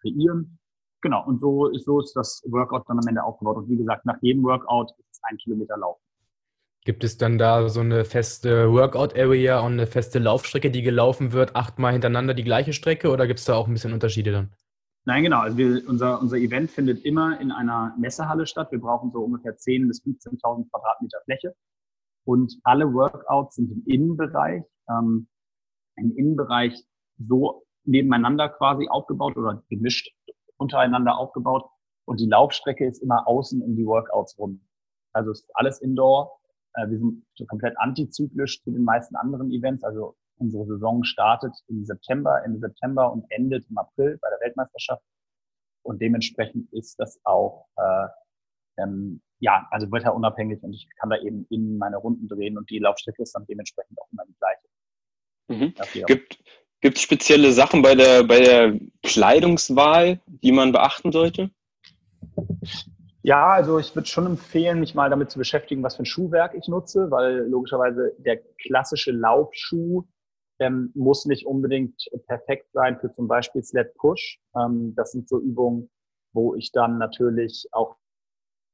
kreieren. 0.00 0.58
Genau, 1.00 1.24
und 1.26 1.40
so 1.40 1.68
ist, 1.68 1.84
so 1.84 2.00
ist 2.00 2.14
das 2.14 2.42
Workout 2.46 2.88
dann 2.88 2.98
am 2.98 3.06
Ende 3.08 3.22
aufgebaut. 3.22 3.56
Und 3.56 3.68
wie 3.68 3.76
gesagt, 3.76 4.04
nach 4.04 4.20
jedem 4.20 4.42
Workout 4.42 4.90
ist 4.98 5.06
es 5.12 5.20
ein 5.22 5.36
Kilometer 5.36 5.76
Laufen. 5.76 6.02
Gibt 6.84 7.04
es 7.04 7.18
dann 7.18 7.38
da 7.38 7.68
so 7.68 7.80
eine 7.80 8.04
feste 8.04 8.72
Workout-Area 8.72 9.60
und 9.60 9.74
eine 9.74 9.86
feste 9.86 10.18
Laufstrecke, 10.18 10.70
die 10.70 10.82
gelaufen 10.82 11.32
wird, 11.32 11.54
achtmal 11.54 11.92
hintereinander 11.92 12.34
die 12.34 12.44
gleiche 12.44 12.72
Strecke 12.72 13.10
oder 13.10 13.26
gibt 13.26 13.40
es 13.40 13.44
da 13.44 13.54
auch 13.54 13.66
ein 13.66 13.74
bisschen 13.74 13.92
Unterschiede 13.92 14.32
dann? 14.32 14.52
Nein, 15.04 15.22
genau. 15.22 15.40
Also 15.40 15.56
wir, 15.56 15.82
unser, 15.88 16.20
unser 16.20 16.36
Event 16.36 16.70
findet 16.70 17.04
immer 17.04 17.40
in 17.40 17.50
einer 17.50 17.94
Messehalle 17.98 18.46
statt. 18.46 18.72
Wir 18.72 18.80
brauchen 18.80 19.10
so 19.10 19.20
ungefähr 19.20 19.56
10.000 19.56 19.88
bis 19.88 20.02
15.000 20.02 20.70
Quadratmeter 20.70 21.18
Fläche. 21.24 21.54
Und 22.28 22.60
alle 22.62 22.92
Workouts 22.92 23.56
sind 23.56 23.72
im 23.72 23.82
Innenbereich, 23.86 24.62
ähm, 24.90 25.28
im 25.96 26.14
Innenbereich 26.14 26.84
so 27.16 27.64
nebeneinander 27.84 28.50
quasi 28.50 28.86
aufgebaut 28.86 29.34
oder 29.38 29.62
gemischt 29.70 30.14
untereinander 30.58 31.16
aufgebaut. 31.16 31.64
Und 32.04 32.20
die 32.20 32.26
Laufstrecke 32.26 32.86
ist 32.86 33.02
immer 33.02 33.26
außen 33.26 33.62
um 33.62 33.76
die 33.76 33.86
Workouts 33.86 34.38
rum. 34.38 34.60
Also 35.14 35.30
ist 35.30 35.48
alles 35.54 35.80
Indoor. 35.80 36.38
Äh, 36.74 36.90
wir 36.90 36.98
sind 36.98 37.24
komplett 37.48 37.78
antizyklisch 37.78 38.62
zu 38.62 38.72
den 38.72 38.84
meisten 38.84 39.16
anderen 39.16 39.50
Events. 39.50 39.82
Also 39.82 40.14
unsere 40.36 40.66
Saison 40.66 41.04
startet 41.04 41.56
im 41.68 41.86
September, 41.86 42.44
Ende 42.44 42.58
September 42.58 43.10
und 43.10 43.24
endet 43.30 43.64
im 43.70 43.78
April 43.78 44.18
bei 44.20 44.28
der 44.28 44.46
Weltmeisterschaft. 44.46 45.02
Und 45.82 46.02
dementsprechend 46.02 46.70
ist 46.74 47.00
das 47.00 47.18
auch 47.24 47.68
äh, 47.76 48.08
ähm, 48.78 49.20
ja, 49.40 49.66
also 49.70 49.90
wetterunabhängig 49.90 50.62
und 50.62 50.72
ich 50.72 50.88
kann 50.98 51.10
da 51.10 51.16
eben 51.18 51.46
in 51.50 51.78
meine 51.78 51.96
Runden 51.96 52.28
drehen 52.28 52.58
und 52.58 52.68
die 52.70 52.78
Laufstrecke 52.78 53.22
ist 53.22 53.34
dann 53.34 53.46
dementsprechend 53.46 54.00
auch 54.00 54.08
immer 54.12 54.24
die 54.26 54.36
gleiche. 54.38 54.66
Mhm. 55.48 56.06
Gibt 56.06 56.38
gibt 56.80 56.96
es 56.96 57.02
spezielle 57.02 57.52
Sachen 57.52 57.82
bei 57.82 57.94
der, 57.94 58.24
bei 58.24 58.40
der 58.40 58.78
Kleidungswahl, 59.02 60.20
die 60.26 60.52
man 60.52 60.72
beachten 60.72 61.12
sollte? 61.12 61.50
Ja, 63.22 63.48
also 63.48 63.78
ich 63.78 63.94
würde 63.94 64.08
schon 64.08 64.26
empfehlen, 64.26 64.80
mich 64.80 64.94
mal 64.94 65.10
damit 65.10 65.30
zu 65.30 65.38
beschäftigen, 65.38 65.82
was 65.82 65.96
für 65.96 66.02
ein 66.02 66.06
Schuhwerk 66.06 66.54
ich 66.54 66.68
nutze, 66.68 67.10
weil 67.10 67.48
logischerweise 67.48 68.14
der 68.18 68.38
klassische 68.62 69.10
Laufschuh 69.10 70.04
ähm, 70.60 70.92
muss 70.94 71.26
nicht 71.26 71.46
unbedingt 71.46 72.08
perfekt 72.26 72.68
sein 72.72 72.98
für 73.00 73.12
zum 73.12 73.28
Beispiel 73.28 73.62
Sled 73.62 73.94
Push. 73.94 74.40
Ähm, 74.56 74.94
das 74.96 75.12
sind 75.12 75.28
so 75.28 75.40
Übungen, 75.40 75.90
wo 76.32 76.54
ich 76.54 76.72
dann 76.72 76.98
natürlich 76.98 77.68
auch 77.72 77.96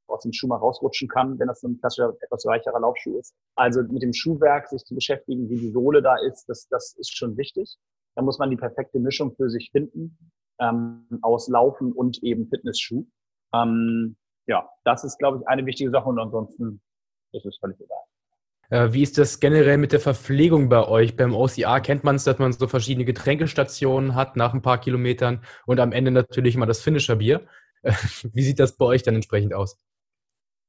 aus 0.06 0.22
dem 0.22 0.32
Schuh 0.32 0.46
mal 0.46 0.56
rausrutschen 0.56 1.08
kann, 1.08 1.38
wenn 1.38 1.48
das 1.48 1.60
so 1.60 1.68
ein 1.68 1.78
klassischer, 1.78 2.14
etwas 2.20 2.44
weicherer 2.44 2.80
Laufschuh 2.80 3.18
ist. 3.18 3.34
Also 3.56 3.82
mit 3.82 4.02
dem 4.02 4.12
Schuhwerk 4.12 4.68
sich 4.68 4.84
zu 4.84 4.94
beschäftigen, 4.94 5.48
wie 5.48 5.56
die 5.56 5.70
Sohle 5.70 6.02
da 6.02 6.16
ist, 6.16 6.46
das, 6.48 6.68
das 6.68 6.94
ist 6.98 7.16
schon 7.16 7.36
wichtig. 7.36 7.76
Da 8.14 8.22
muss 8.22 8.38
man 8.38 8.50
die 8.50 8.56
perfekte 8.56 9.00
Mischung 9.00 9.34
für 9.34 9.50
sich 9.50 9.70
finden, 9.72 10.16
ähm, 10.60 11.06
aus 11.22 11.48
Laufen 11.48 11.92
und 11.92 12.22
eben 12.22 12.48
Fitnessschuh. 12.48 13.06
Ähm, 13.54 14.16
ja, 14.46 14.68
das 14.84 15.04
ist, 15.04 15.18
glaube 15.18 15.38
ich, 15.38 15.48
eine 15.48 15.66
wichtige 15.66 15.90
Sache 15.90 16.08
und 16.08 16.18
ansonsten 16.18 16.80
ist 17.32 17.46
es 17.46 17.58
völlig 17.58 17.80
egal. 17.80 17.98
Äh, 18.70 18.92
wie 18.92 19.02
ist 19.02 19.18
das 19.18 19.40
generell 19.40 19.78
mit 19.78 19.92
der 19.92 20.00
Verpflegung 20.00 20.68
bei 20.68 20.86
euch? 20.86 21.16
Beim 21.16 21.34
OCR 21.34 21.80
kennt 21.80 22.04
man 22.04 22.16
es, 22.16 22.24
dass 22.24 22.38
man 22.38 22.52
so 22.52 22.66
verschiedene 22.66 23.04
Getränkestationen 23.04 24.14
hat 24.14 24.36
nach 24.36 24.54
ein 24.54 24.62
paar 24.62 24.78
Kilometern 24.78 25.44
und 25.66 25.80
am 25.80 25.92
Ende 25.92 26.10
natürlich 26.10 26.54
immer 26.54 26.66
das 26.66 26.80
Finisher-Bier. 26.80 27.46
Wie 28.32 28.42
sieht 28.42 28.58
das 28.58 28.76
bei 28.76 28.86
euch 28.86 29.02
dann 29.02 29.14
entsprechend 29.14 29.54
aus? 29.54 29.78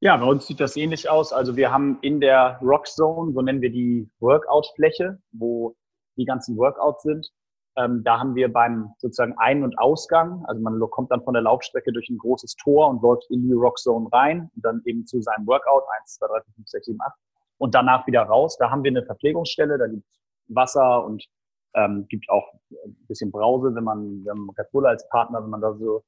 Ja, 0.06 0.18
bei 0.18 0.28
uns 0.28 0.46
sieht 0.46 0.60
das 0.60 0.78
ähnlich 0.78 1.10
aus. 1.10 1.34
Also 1.34 1.56
wir 1.56 1.72
haben 1.72 1.98
in 2.04 2.20
der 2.22 2.60
Rock 2.62 2.86
Zone, 2.86 3.34
so 3.34 3.42
nennen 3.42 3.60
wir 3.60 3.72
die 3.72 4.08
Workout-Fläche, 4.20 5.18
wo 5.32 5.76
die 6.16 6.26
ganzen 6.26 6.56
Workouts 6.58 7.02
sind. 7.02 7.28
Ähm, 7.76 8.04
da 8.04 8.20
haben 8.20 8.36
wir 8.36 8.54
beim 8.54 8.94
sozusagen 9.00 9.34
Ein- 9.40 9.64
und 9.64 9.76
Ausgang, 9.80 10.46
also 10.46 10.62
man 10.62 10.80
kommt 10.92 11.10
dann 11.10 11.24
von 11.24 11.34
der 11.34 11.42
Laufstrecke 11.42 11.92
durch 11.92 12.08
ein 12.08 12.20
großes 12.20 12.56
Tor 12.56 12.88
und 12.88 13.02
läuft 13.02 13.28
in 13.32 13.48
die 13.48 13.54
Rock 13.54 13.80
Zone 13.80 14.08
rein 14.12 14.52
und 14.56 14.64
dann 14.64 14.84
eben 14.86 15.08
zu 15.08 15.24
seinem 15.24 15.48
Workout, 15.48 15.82
1, 16.02 16.20
2, 16.20 16.28
3, 16.28 16.34
4, 16.34 16.54
5, 16.54 16.68
6, 16.68 16.86
7, 16.86 17.00
8 17.02 17.14
und 17.58 17.74
danach 17.74 18.06
wieder 18.06 18.22
raus. 18.22 18.58
Da 18.60 18.70
haben 18.70 18.84
wir 18.84 18.92
eine 18.92 19.04
Verpflegungsstelle, 19.04 19.80
da 19.80 19.88
gibt 19.88 20.06
es 20.08 20.20
Wasser 20.56 21.04
und 21.04 21.26
ähm, 21.74 22.06
gibt 22.10 22.30
auch 22.30 22.54
ein 22.86 22.96
bisschen 23.08 23.32
Brause, 23.32 23.74
wenn 23.74 23.84
man, 23.84 24.24
wenn 24.24 24.38
man 24.38 24.56
Red 24.56 24.70
Bull 24.72 24.86
als 24.86 25.10
Partner, 25.10 25.42
wenn 25.42 25.50
man 25.50 25.62
da 25.62 25.74
so 25.74 26.04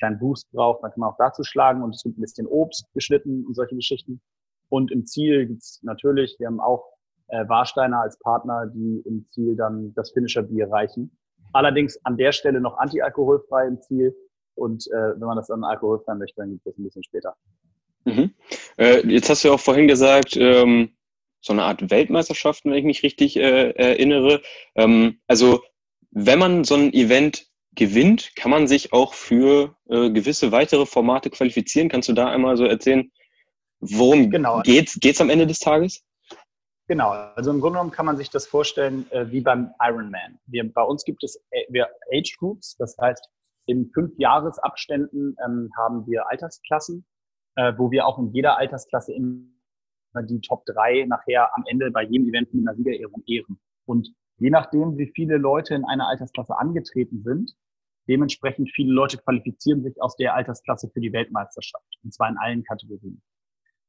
kleinen 0.00 0.18
Boost 0.18 0.50
braucht, 0.52 0.82
dann 0.82 0.90
kann 0.90 1.00
man 1.00 1.10
auch 1.10 1.18
dazu 1.18 1.44
schlagen 1.44 1.82
und 1.82 1.94
es 1.94 2.02
gibt 2.02 2.18
ein 2.18 2.22
bisschen 2.22 2.46
Obst 2.46 2.86
geschnitten 2.94 3.44
und 3.46 3.54
solche 3.54 3.76
Geschichten. 3.76 4.20
Und 4.68 4.90
im 4.90 5.06
Ziel 5.06 5.46
gibt's 5.46 5.80
natürlich, 5.82 6.36
wir 6.38 6.48
haben 6.48 6.60
auch 6.60 6.84
äh, 7.28 7.48
Warsteiner 7.48 8.00
als 8.00 8.18
Partner, 8.18 8.66
die 8.66 9.02
im 9.06 9.26
Ziel 9.30 9.56
dann 9.56 9.94
das 9.94 10.10
Finisher 10.12 10.42
Bier 10.42 10.68
reichen. 10.70 11.16
Allerdings 11.52 11.98
an 12.04 12.16
der 12.16 12.32
Stelle 12.32 12.60
noch 12.60 12.78
antialkoholfrei 12.78 13.66
im 13.66 13.80
Ziel. 13.80 14.14
Und 14.54 14.86
äh, 14.88 15.12
wenn 15.12 15.26
man 15.26 15.36
das 15.36 15.48
dann 15.48 15.64
alkoholfrei 15.64 16.14
möchte, 16.14 16.36
dann 16.40 16.50
gibt 16.50 16.66
es 16.66 16.78
ein 16.78 16.84
bisschen 16.84 17.04
später. 17.04 17.36
Mhm. 18.04 18.34
Äh, 18.76 19.06
jetzt 19.06 19.30
hast 19.30 19.44
du 19.44 19.48
ja 19.48 19.54
auch 19.54 19.60
vorhin 19.60 19.88
gesagt, 19.88 20.36
ähm, 20.36 20.90
so 21.40 21.52
eine 21.52 21.62
Art 21.62 21.90
Weltmeisterschaft, 21.90 22.64
wenn 22.64 22.74
ich 22.74 22.84
mich 22.84 23.02
richtig 23.02 23.36
äh, 23.36 23.70
erinnere. 23.70 24.42
Ähm, 24.74 25.20
also 25.26 25.62
wenn 26.10 26.38
man 26.38 26.64
so 26.64 26.74
ein 26.74 26.92
Event 26.92 27.46
gewinnt, 27.74 28.34
kann 28.36 28.50
man 28.50 28.66
sich 28.66 28.92
auch 28.92 29.14
für 29.14 29.76
äh, 29.88 30.10
gewisse 30.10 30.52
weitere 30.52 30.86
Formate 30.86 31.30
qualifizieren. 31.30 31.88
Kannst 31.88 32.08
du 32.08 32.12
da 32.12 32.28
einmal 32.28 32.56
so 32.56 32.64
erzählen, 32.64 33.10
worum 33.80 34.30
genau. 34.30 34.60
geht 34.62 34.96
es 35.04 35.20
am 35.20 35.30
Ende 35.30 35.46
des 35.46 35.58
Tages? 35.58 36.04
Genau, 36.88 37.10
also 37.10 37.52
im 37.52 37.60
Grunde 37.60 37.76
genommen 37.76 37.92
kann 37.92 38.06
man 38.06 38.16
sich 38.16 38.30
das 38.30 38.48
vorstellen 38.48 39.08
äh, 39.12 39.30
wie 39.30 39.40
beim 39.40 39.70
Ironman. 39.80 40.40
Wir, 40.46 40.68
bei 40.72 40.82
uns 40.82 41.04
gibt 41.04 41.22
es 41.22 41.36
äh, 41.50 41.62
wir 41.68 41.88
Age 42.12 42.36
Groups, 42.36 42.76
das 42.78 42.96
heißt, 43.00 43.24
in 43.66 43.88
fünf 43.94 44.12
Jahresabständen 44.18 45.36
ähm, 45.46 45.70
haben 45.78 46.04
wir 46.08 46.28
Altersklassen, 46.28 47.06
äh, 47.54 47.72
wo 47.76 47.92
wir 47.92 48.06
auch 48.06 48.18
in 48.18 48.32
jeder 48.32 48.58
Altersklasse 48.58 49.12
immer 49.12 49.44
die 50.22 50.40
Top 50.40 50.66
3 50.66 51.04
nachher 51.06 51.54
am 51.54 51.62
Ende 51.68 51.92
bei 51.92 52.02
jedem 52.02 52.28
Event 52.28 52.52
mit 52.52 52.66
einer 52.66 52.76
Siegerehrung 52.76 53.22
ehren. 53.28 53.60
Und 53.86 54.12
je 54.40 54.50
nachdem, 54.50 54.98
wie 54.98 55.12
viele 55.14 55.36
Leute 55.36 55.74
in 55.74 55.84
einer 55.84 56.08
Altersklasse 56.08 56.58
angetreten 56.58 57.22
sind, 57.22 57.52
dementsprechend 58.08 58.70
viele 58.74 58.92
Leute 58.92 59.18
qualifizieren 59.18 59.82
sich 59.82 60.00
aus 60.02 60.16
der 60.16 60.34
Altersklasse 60.34 60.90
für 60.92 61.00
die 61.00 61.12
Weltmeisterschaft. 61.12 61.86
Und 62.02 62.12
zwar 62.12 62.28
in 62.28 62.38
allen 62.38 62.64
Kategorien. 62.64 63.22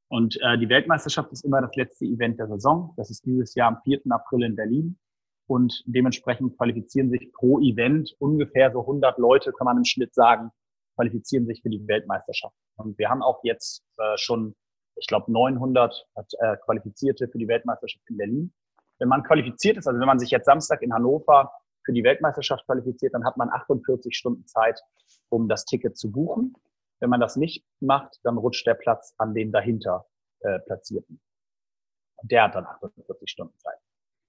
Und 0.10 0.38
äh, 0.42 0.60
die 0.60 0.70
Weltmeisterschaft 0.70 1.32
ist 1.32 1.46
immer 1.46 1.62
das 1.62 1.76
letzte 1.76 2.06
Event 2.06 2.38
der 2.38 2.48
Saison. 2.48 2.94
Das 2.98 3.10
ist 3.10 3.26
dieses 3.26 3.56
Jahr 3.56 3.70
am 3.70 3.82
4. 3.84 4.02
April 4.10 4.44
in 4.44 4.56
Berlin. 4.56 5.00
Und 5.48 5.84
dementsprechend 5.86 6.56
qualifizieren 6.58 7.10
sich 7.10 7.32
pro 7.34 7.60
Event 7.60 8.14
ungefähr 8.20 8.72
so 8.72 8.82
100 8.82 9.18
Leute, 9.18 9.52
kann 9.54 9.66
man 9.66 9.78
im 9.78 9.86
Schnitt 9.86 10.14
sagen, 10.14 10.52
qualifizieren 10.96 11.46
sich 11.46 11.62
für 11.62 11.70
die 11.70 11.88
Weltmeisterschaft. 11.88 12.56
Und 12.76 12.98
wir 12.98 13.10
haben 13.10 13.22
auch 13.22 13.40
jetzt 13.44 13.84
äh, 13.98 14.18
schon 14.18 14.56
ich 14.98 15.08
glaube, 15.08 15.32
900 15.32 16.06
äh, 16.16 16.58
Qualifizierte 16.66 17.28
für 17.28 17.38
die 17.38 17.48
Weltmeisterschaft 17.48 18.04
in 18.10 18.18
Berlin. 18.18 18.54
Wenn 19.02 19.10
man 19.10 19.24
qualifiziert 19.24 19.78
ist, 19.78 19.88
also 19.88 20.00
wenn 20.00 20.06
man 20.06 20.20
sich 20.20 20.30
jetzt 20.30 20.46
Samstag 20.46 20.84
in 20.84 20.94
Hannover 20.94 21.52
für 21.84 21.92
die 21.92 22.04
Weltmeisterschaft 22.04 22.68
qualifiziert, 22.68 23.16
dann 23.16 23.26
hat 23.26 23.36
man 23.36 23.50
48 23.50 24.16
Stunden 24.16 24.46
Zeit, 24.46 24.80
um 25.30 25.50
das 25.50 25.66
Ticket 25.66 25.98
zu 25.98 26.12
buchen. 26.12 26.54
Wenn 27.00 27.10
man 27.10 27.20
das 27.20 27.36
nicht 27.36 27.66
macht, 27.80 28.20
dann 28.24 28.38
rutscht 28.38 28.68
der 28.68 28.76
Platz 28.76 29.16
an 29.18 29.34
den 29.34 29.52
dahinter 29.52 30.06
äh, 30.42 30.60
Platzierten. 30.60 31.20
Und 32.18 32.32
der 32.32 32.44
hat 32.44 32.54
dann 32.54 32.68
48 32.68 33.28
Stunden 33.28 33.58
Zeit. 33.58 33.80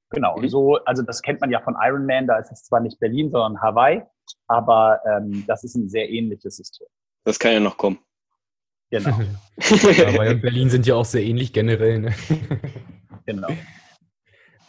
Genau, 0.09 0.41
so, 0.47 0.77
also 0.87 1.03
das 1.03 1.21
kennt 1.21 1.43
man 1.43 1.51
ja 1.51 1.61
von 1.61 1.77
Ironman, 1.79 2.27
da 2.27 2.39
ist 2.39 2.51
es 2.51 2.65
zwar 2.65 2.81
nicht 2.81 2.99
Berlin, 2.99 3.31
sondern 3.31 3.61
Hawaii, 3.61 4.03
aber 4.47 5.01
ähm, 5.07 5.45
das 5.47 5.65
ist 5.65 5.75
ein 5.75 5.91
sehr 5.91 6.09
ähnliches 6.09 6.57
System. 6.57 6.87
Das 7.25 7.39
kann 7.39 7.53
ja 7.53 7.61
noch 7.61 7.77
kommen. 7.77 7.99
Genau. 8.91 9.11
Hawaii 9.61 10.31
und 10.31 10.41
Berlin 10.41 10.71
sind 10.71 10.87
ja 10.87 10.95
auch 10.95 11.05
sehr 11.05 11.23
ähnlich 11.23 11.53
generell. 11.53 11.99
Ne? 11.99 12.15
genau. 13.27 13.49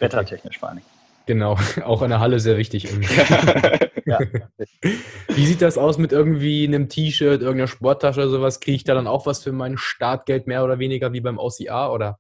Wettertechnisch 0.04 0.60
vor 0.60 0.70
allem. 0.70 0.82
Genau, 1.26 1.56
auch 1.86 2.02
in 2.02 2.10
der 2.10 2.20
Halle 2.20 2.39
sehr 2.39 2.58
wichtig. 2.58 2.84
ja. 4.06 4.20
Wie 5.28 5.46
sieht 5.46 5.62
das 5.62 5.78
aus 5.78 5.98
mit 5.98 6.12
irgendwie 6.12 6.68
einem 6.68 6.89
T-Shirt, 6.89 7.42
irgendeiner 7.42 7.68
Sporttasche 7.68 8.22
oder 8.22 8.30
sowas? 8.30 8.60
Kriege 8.60 8.76
ich 8.76 8.84
da 8.84 8.94
dann 8.94 9.08
auch 9.08 9.26
was 9.26 9.44
für 9.44 9.52
mein 9.52 9.78
Startgeld 9.78 10.48
mehr 10.48 10.63
oder 10.63 10.80
weniger 10.80 11.13
wie 11.13 11.22
beim 11.22 11.38
OCA 11.38 11.92
oder? 11.92 12.20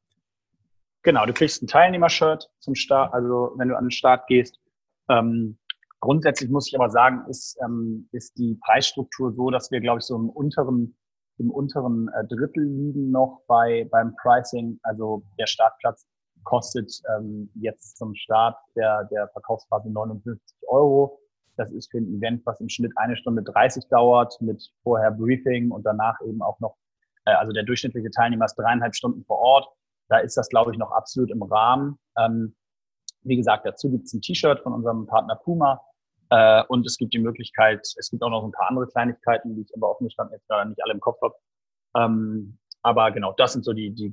Genau, 1.03 1.25
du 1.25 1.33
kriegst 1.33 1.61
ein 1.61 1.67
Teilnehmershirt 1.67 2.49
zum 2.59 2.75
Start, 2.75 3.13
also 3.13 3.53
wenn 3.57 3.67
du 3.67 3.77
an 3.77 3.85
den 3.85 3.91
Start 3.91 4.25
gehst. 4.27 4.57
Ähm, 5.09 5.57
grundsätzlich 5.99 6.49
muss 6.49 6.69
ich 6.69 6.75
aber 6.75 6.89
sagen, 6.89 7.25
ist, 7.29 7.57
ähm, 7.61 8.07
ist 8.13 8.37
die 8.37 8.57
Preisstruktur 8.65 9.33
so, 9.33 9.49
dass 9.49 9.69
wir, 9.69 9.81
glaube 9.81 9.99
ich, 9.99 10.05
so 10.05 10.15
im 10.15 10.29
unteren, 10.29 10.95
im 11.39 11.51
unteren 11.51 12.07
äh, 12.07 12.25
Drittel 12.25 12.63
liegen 12.63 13.11
noch 13.11 13.41
bei, 13.47 13.85
beim 13.91 14.15
Pricing. 14.15 14.79
Also 14.83 15.23
der 15.37 15.47
Startplatz 15.47 16.07
kostet 16.43 17.01
ähm, 17.15 17.49
jetzt 17.55 17.97
zum 17.97 18.15
Start 18.15 18.57
der, 18.75 19.05
der 19.05 19.27
Verkaufsphase 19.29 19.89
59 19.89 20.57
Euro. 20.67 21.19
Das 21.55 21.71
ist 21.71 21.91
für 21.91 21.99
ein 21.99 22.07
Event, 22.15 22.45
was 22.45 22.59
im 22.59 22.69
Schnitt 22.69 22.91
eine 22.95 23.15
Stunde 23.15 23.43
30 23.43 23.87
dauert, 23.89 24.35
mit 24.41 24.71
vorher 24.83 25.11
Briefing 25.11 25.71
und 25.71 25.85
danach 25.85 26.19
eben 26.21 26.41
auch 26.41 26.59
noch, 26.59 26.75
äh, 27.25 27.33
also 27.33 27.51
der 27.51 27.63
durchschnittliche 27.63 28.09
Teilnehmer 28.09 28.45
ist 28.45 28.55
dreieinhalb 28.55 28.95
Stunden 28.95 29.23
vor 29.25 29.39
Ort. 29.39 29.67
Da 30.09 30.17
ist 30.19 30.35
das, 30.35 30.49
glaube 30.49 30.71
ich, 30.71 30.77
noch 30.77 30.91
absolut 30.91 31.31
im 31.31 31.43
Rahmen. 31.43 31.99
Ähm, 32.17 32.55
wie 33.21 33.37
gesagt, 33.37 33.65
dazu 33.65 33.89
gibt 33.89 34.05
es 34.05 34.13
ein 34.13 34.21
T-Shirt 34.21 34.61
von 34.61 34.73
unserem 34.73 35.05
Partner 35.05 35.35
Puma. 35.35 35.81
Äh, 36.29 36.63
und 36.67 36.85
es 36.85 36.97
gibt 36.97 37.13
die 37.13 37.19
Möglichkeit, 37.19 37.81
es 37.97 38.09
gibt 38.09 38.23
auch 38.23 38.29
noch 38.29 38.43
ein 38.43 38.51
paar 38.51 38.69
andere 38.69 38.87
Kleinigkeiten, 38.87 39.55
die 39.55 39.61
ich 39.61 39.75
aber 39.75 39.91
offen 39.91 40.05
gestanden 40.05 40.33
jetzt 40.33 40.47
gerade 40.47 40.69
nicht 40.69 40.83
alle 40.83 40.93
im 40.93 40.99
Kopf 40.99 41.21
habe. 41.21 41.35
Ähm, 41.95 42.57
aber 42.81 43.11
genau, 43.11 43.33
das 43.37 43.53
sind 43.53 43.63
so 43.63 43.73
die, 43.73 43.91
die 43.91 44.11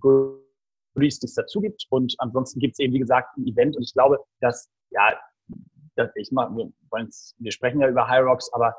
Goodies, 0.95 1.19
die 1.21 1.27
es 1.27 1.35
dazu 1.35 1.61
gibt. 1.61 1.87
Und 1.91 2.15
ansonsten 2.19 2.61
gibt 2.61 2.75
es 2.75 2.79
eben, 2.79 2.95
wie 2.95 3.01
gesagt, 3.01 3.37
ein 3.37 3.47
Event. 3.47 3.77
Und 3.77 3.83
ich 3.83 3.93
glaube, 3.93 4.19
dass, 4.41 4.71
ja, 4.91 5.19
dass 5.97 6.11
ich 6.17 6.31
mal, 6.33 6.51
wir, 6.57 6.71
wir 7.39 7.53
sprechen 7.53 7.81
ja 7.81 7.89
über 7.89 8.03
Rocks, 8.03 8.53
aber 8.53 8.75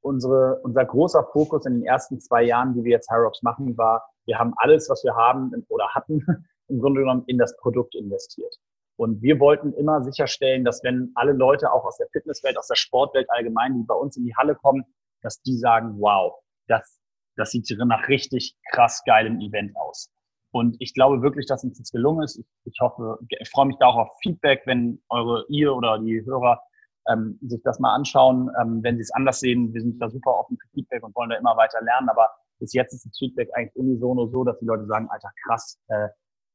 unsere, 0.00 0.60
unser 0.62 0.84
großer 0.84 1.24
Fokus 1.32 1.66
in 1.66 1.74
den 1.74 1.84
ersten 1.84 2.20
zwei 2.20 2.42
Jahren, 2.42 2.74
die 2.74 2.84
wir 2.84 2.92
jetzt 2.92 3.10
Rocks 3.10 3.42
machen, 3.42 3.76
war, 3.76 4.04
wir 4.26 4.38
haben 4.38 4.52
alles, 4.56 4.88
was 4.88 5.02
wir 5.04 5.14
haben 5.14 5.52
oder 5.68 5.88
hatten, 5.90 6.24
im 6.68 6.80
Grunde 6.80 7.00
genommen 7.00 7.24
in 7.26 7.38
das 7.38 7.56
Produkt 7.56 7.94
investiert. 7.94 8.54
Und 8.96 9.22
wir 9.22 9.40
wollten 9.40 9.72
immer 9.72 10.02
sicherstellen, 10.02 10.64
dass 10.64 10.82
wenn 10.84 11.12
alle 11.14 11.32
Leute 11.32 11.72
auch 11.72 11.84
aus 11.84 11.96
der 11.96 12.08
Fitnesswelt, 12.12 12.58
aus 12.58 12.68
der 12.68 12.76
Sportwelt 12.76 13.28
allgemein, 13.30 13.74
die 13.74 13.84
bei 13.84 13.94
uns 13.94 14.16
in 14.16 14.24
die 14.24 14.36
Halle 14.36 14.54
kommen, 14.54 14.84
dass 15.22 15.40
die 15.42 15.56
sagen, 15.56 15.96
wow, 15.98 16.34
das, 16.68 17.00
das 17.36 17.50
sieht 17.50 17.66
nach 17.78 18.08
richtig 18.08 18.56
krass 18.70 19.02
geilem 19.04 19.40
Event 19.40 19.74
aus. 19.76 20.10
Und 20.52 20.76
ich 20.80 20.92
glaube 20.94 21.22
wirklich, 21.22 21.46
dass 21.46 21.64
uns 21.64 21.78
das 21.78 21.90
gelungen 21.90 22.22
ist. 22.22 22.38
Ich, 22.38 22.46
ich 22.64 22.78
hoffe, 22.80 23.18
ich 23.28 23.50
freue 23.50 23.66
mich 23.66 23.76
da 23.78 23.86
auch 23.86 23.96
auf 23.96 24.18
Feedback, 24.22 24.62
wenn 24.66 25.02
eure, 25.08 25.46
ihr 25.48 25.74
oder 25.74 25.98
die 25.98 26.24
Hörer 26.24 26.62
ähm, 27.08 27.38
sich 27.42 27.62
das 27.62 27.80
mal 27.80 27.94
anschauen. 27.94 28.50
Ähm, 28.60 28.82
wenn 28.82 28.96
sie 28.96 29.02
es 29.02 29.12
anders 29.12 29.40
sehen, 29.40 29.72
wir 29.72 29.80
sind 29.80 29.98
da 30.00 30.10
super 30.10 30.38
offen 30.38 30.58
für 30.58 30.68
Feedback 30.74 31.02
und 31.02 31.16
wollen 31.16 31.30
da 31.30 31.36
immer 31.36 31.56
weiter 31.56 31.80
lernen. 31.82 32.10
Aber 32.10 32.28
bis 32.58 32.74
jetzt 32.74 32.92
ist 32.92 33.06
das 33.06 33.18
Feedback 33.18 33.48
eigentlich 33.54 33.74
unisono 33.76 34.26
so, 34.26 34.44
dass 34.44 34.58
die 34.58 34.66
Leute 34.66 34.86
sagen, 34.86 35.08
Alter, 35.10 35.30
krass, 35.44 35.78
äh, 35.88 36.08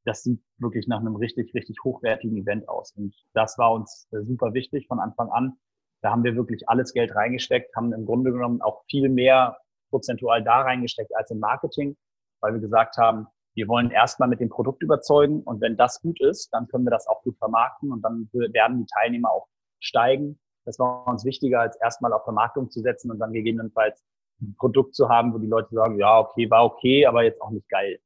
das 0.06 0.24
sieht 0.24 0.42
wirklich 0.60 0.88
nach 0.88 1.00
einem 1.00 1.16
richtig, 1.16 1.54
richtig 1.56 1.78
hochwertigen 1.84 2.38
Event 2.38 2.70
aus. 2.70 2.94
Und 2.96 3.16
das 3.34 3.58
war 3.58 3.74
uns 3.74 4.08
äh, 4.12 4.22
super 4.22 4.54
wichtig 4.54 4.88
von 4.88 5.00
Anfang 5.00 5.30
an. 5.32 5.58
Da 6.02 6.12
haben 6.12 6.24
wir 6.24 6.36
wirklich 6.36 6.70
alles 6.70 6.94
Geld 6.94 7.16
reingesteckt, 7.16 7.76
haben 7.76 7.92
im 7.94 8.06
Grunde 8.06 8.32
genommen 8.32 8.62
auch 8.62 8.84
viel 8.90 9.10
mehr 9.10 9.58
prozentual 9.90 10.44
da 10.44 10.62
reingesteckt 10.62 11.16
als 11.16 11.32
im 11.32 11.40
Marketing, 11.40 11.98
weil 12.42 12.54
wir 12.54 12.62
gesagt 12.62 12.98
haben, 12.98 13.28
wir 13.58 13.68
wollen 13.68 13.90
erstmal 13.90 14.30
mit 14.30 14.40
dem 14.40 14.50
Produkt 14.50 14.84
überzeugen 14.84 15.42
und 15.42 15.62
wenn 15.62 15.76
das 15.78 16.00
gut 16.00 16.22
ist, 16.22 16.54
dann 16.54 16.68
können 16.68 16.86
wir 16.86 16.92
das 16.92 17.08
auch 17.08 17.24
gut 17.24 17.36
vermarkten 17.40 17.92
und 17.92 18.04
dann 18.04 18.30
werden 18.32 18.78
die 18.78 18.86
Teilnehmer 18.86 19.32
auch 19.32 19.48
steigen. 19.80 20.40
Das 20.66 20.78
war 20.78 21.08
uns 21.08 21.26
wichtiger, 21.26 21.62
als 21.62 21.76
erstmal 21.78 22.14
auf 22.14 22.24
Vermarktung 22.24 22.70
zu 22.70 22.82
setzen 22.82 23.10
und 23.10 23.18
dann 23.18 23.34
gegebenenfalls 23.34 24.06
ein 24.42 24.56
Produkt 24.60 24.94
zu 24.94 25.10
haben, 25.10 25.34
wo 25.34 25.40
die 25.40 25.48
Leute 25.48 25.74
sagen, 25.74 25.98
ja, 25.98 26.20
okay, 26.20 26.48
war 26.52 26.66
okay, 26.66 27.08
aber 27.08 27.24
jetzt 27.24 27.42
auch 27.42 27.50
nicht 27.50 27.68
geil. 27.70 28.00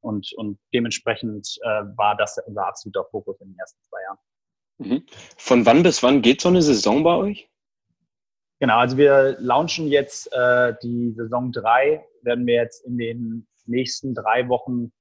Und, 0.00 0.30
und 0.34 0.58
dementsprechend 0.74 1.58
äh, 1.62 1.84
war 1.96 2.14
das 2.14 2.38
unser 2.46 2.66
absoluter 2.66 3.06
Fokus 3.10 3.40
in 3.40 3.48
den 3.48 3.58
ersten 3.58 3.82
zwei 3.84 4.02
Jahren. 4.02 4.18
Mhm. 4.76 5.06
Von 5.38 5.64
wann 5.64 5.82
bis 5.82 6.02
wann 6.02 6.20
geht 6.20 6.42
so 6.42 6.50
eine 6.50 6.60
Saison 6.60 7.02
bei 7.02 7.16
euch? 7.16 7.50
Genau, 8.60 8.76
also 8.76 8.98
wir 8.98 9.38
launchen 9.40 9.86
jetzt 9.86 10.30
äh, 10.34 10.74
die 10.82 11.12
Saison 11.12 11.50
drei, 11.50 12.06
werden 12.20 12.46
wir 12.46 12.56
jetzt 12.56 12.84
in 12.84 12.98
den 12.98 13.46
nächsten 13.64 14.14
drei 14.14 14.48
Wochen 14.48 14.92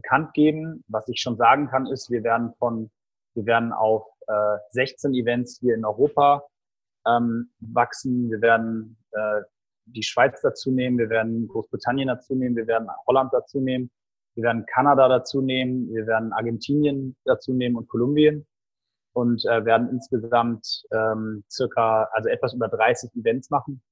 bekannt 0.00 0.32
geben. 0.34 0.84
Was 0.88 1.08
ich 1.08 1.20
schon 1.20 1.36
sagen 1.36 1.68
kann, 1.68 1.86
ist, 1.86 2.10
wir 2.10 2.22
werden 2.22 2.52
von, 2.58 2.90
wir 3.34 3.46
werden 3.46 3.72
auf 3.72 4.04
äh, 4.26 4.56
16 4.70 5.14
Events 5.14 5.58
hier 5.60 5.74
in 5.74 5.84
Europa 5.84 6.42
ähm, 7.06 7.50
wachsen. 7.60 8.30
Wir 8.30 8.40
werden 8.40 8.96
äh, 9.12 9.42
die 9.86 10.02
Schweiz 10.02 10.40
dazu 10.42 10.70
nehmen, 10.70 10.98
wir 10.98 11.10
werden 11.10 11.48
Großbritannien 11.48 12.08
dazu 12.08 12.34
nehmen, 12.34 12.56
wir 12.56 12.66
werden 12.66 12.88
Holland 13.06 13.32
dazu 13.32 13.60
nehmen, 13.60 13.90
wir 14.36 14.44
werden 14.44 14.64
Kanada 14.66 15.08
dazu 15.08 15.40
nehmen, 15.40 15.92
wir 15.92 16.06
werden 16.06 16.32
Argentinien 16.32 17.16
dazu 17.24 17.52
nehmen 17.52 17.76
und 17.76 17.88
Kolumbien 17.88 18.46
und 19.14 19.44
äh, 19.46 19.64
werden 19.64 19.88
insgesamt 19.90 20.84
ähm, 20.92 21.42
circa, 21.50 22.04
also 22.12 22.28
etwas 22.28 22.54
über 22.54 22.68
30 22.68 23.10
Events 23.16 23.50
machen. 23.50 23.82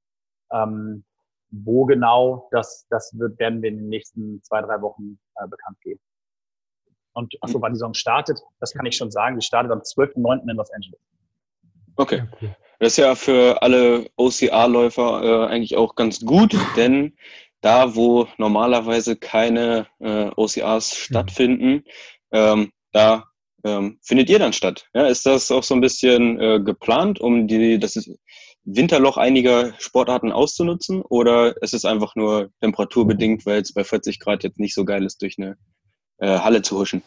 Ähm, 0.53 1.05
wo 1.51 1.85
genau, 1.87 2.49
das, 2.51 2.87
das 2.91 3.13
wird, 3.19 3.39
werden 3.39 3.63
wir 3.63 3.71
in 3.71 3.79
den 3.79 3.89
nächsten 3.89 4.43
zwei, 4.43 4.61
drei 4.61 4.81
Wochen 4.81 5.19
äh, 5.37 5.49
bekannt 5.49 5.81
geben. 5.83 6.01
Und 7.13 7.35
achso, 7.41 7.61
wann 7.61 7.73
die 7.73 7.79
Saison 7.79 7.95
startet, 7.95 8.41
das 8.61 8.73
kann 8.73 8.87
ich 8.87 8.97
schon 8.97 9.11
sagen. 9.11 9.39
Die 9.39 9.45
startet 9.45 9.73
am 9.73 9.81
12.09. 9.81 10.49
in 10.49 10.57
Los 10.57 10.71
Angeles. 10.71 11.01
Okay. 11.97 12.23
Das 12.79 12.93
ist 12.93 12.99
ja 12.99 13.15
für 13.17 13.61
alle 13.61 14.09
OCR-Läufer 14.17 15.23
äh, 15.25 15.47
eigentlich 15.53 15.77
auch 15.77 15.97
ganz 15.97 16.21
gut, 16.21 16.55
denn 16.77 17.17
da, 17.61 17.97
wo 17.97 18.29
normalerweise 18.37 19.17
keine 19.17 19.89
äh, 19.99 20.31
OCRs 20.37 20.93
mhm. 20.93 20.97
stattfinden, 20.97 21.85
ähm, 22.31 22.71
da 22.93 23.25
ähm, 23.65 23.99
findet 24.03 24.31
ihr 24.31 24.39
dann 24.39 24.53
statt. 24.53 24.87
Ja, 24.95 25.07
ist 25.07 25.27
das 25.27 25.51
auch 25.51 25.65
so 25.65 25.75
ein 25.75 25.81
bisschen 25.81 26.41
äh, 26.41 26.61
geplant, 26.61 27.21
um 27.21 27.49
die, 27.49 27.79
das 27.79 27.97
Winterloch 28.71 29.17
einiger 29.17 29.73
Sportarten 29.79 30.31
auszunutzen? 30.31 31.01
Oder 31.03 31.61
ist 31.63 31.73
es 31.73 31.85
einfach 31.85 32.15
nur 32.17 32.51
temperaturbedingt, 32.61 33.47
weil 33.47 33.63
es 33.63 33.73
bei 33.73 33.83
40 33.83 34.21
Grad 34.21 34.45
jetzt 34.45 34.59
nicht 34.59 34.75
so 34.75 34.85
geil 34.85 35.05
ist, 35.05 35.23
durch 35.23 35.37
eine 35.39 35.57
äh, 36.19 36.39
Halle 36.39 36.61
zu 36.61 36.79
huschen? 36.79 37.03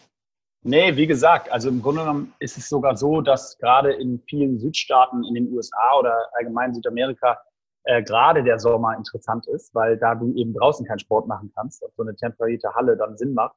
Nee, 0.64 0.96
wie 0.96 1.08
gesagt, 1.08 1.52
also 1.52 1.70
im 1.70 1.82
Grunde 1.82 2.02
genommen 2.02 2.34
ist 2.40 2.58
es 2.58 2.68
sogar 2.68 2.98
so, 2.98 3.22
dass 3.22 3.58
gerade 3.58 3.94
in 3.94 4.22
vielen 4.28 4.60
Südstaaten 4.60 5.24
in 5.24 5.36
den 5.36 5.54
USA 5.54 6.00
oder 6.00 6.30
allgemein 6.34 6.74
Südamerika 6.74 7.40
äh, 7.84 8.04
gerade 8.04 8.44
der 8.44 8.60
Sommer 8.60 8.96
interessant 8.96 9.48
ist, 9.48 9.74
weil 9.74 9.98
da 9.98 10.16
du 10.16 10.34
eben 10.36 10.54
draußen 10.54 10.86
keinen 10.86 11.00
Sport 11.00 11.28
machen 11.28 11.52
kannst, 11.56 11.84
ob 11.84 11.94
so 11.96 12.04
eine 12.04 12.16
temperierte 12.16 12.74
Halle 12.76 12.98
dann 12.98 13.18
Sinn 13.18 13.34
macht. 13.34 13.56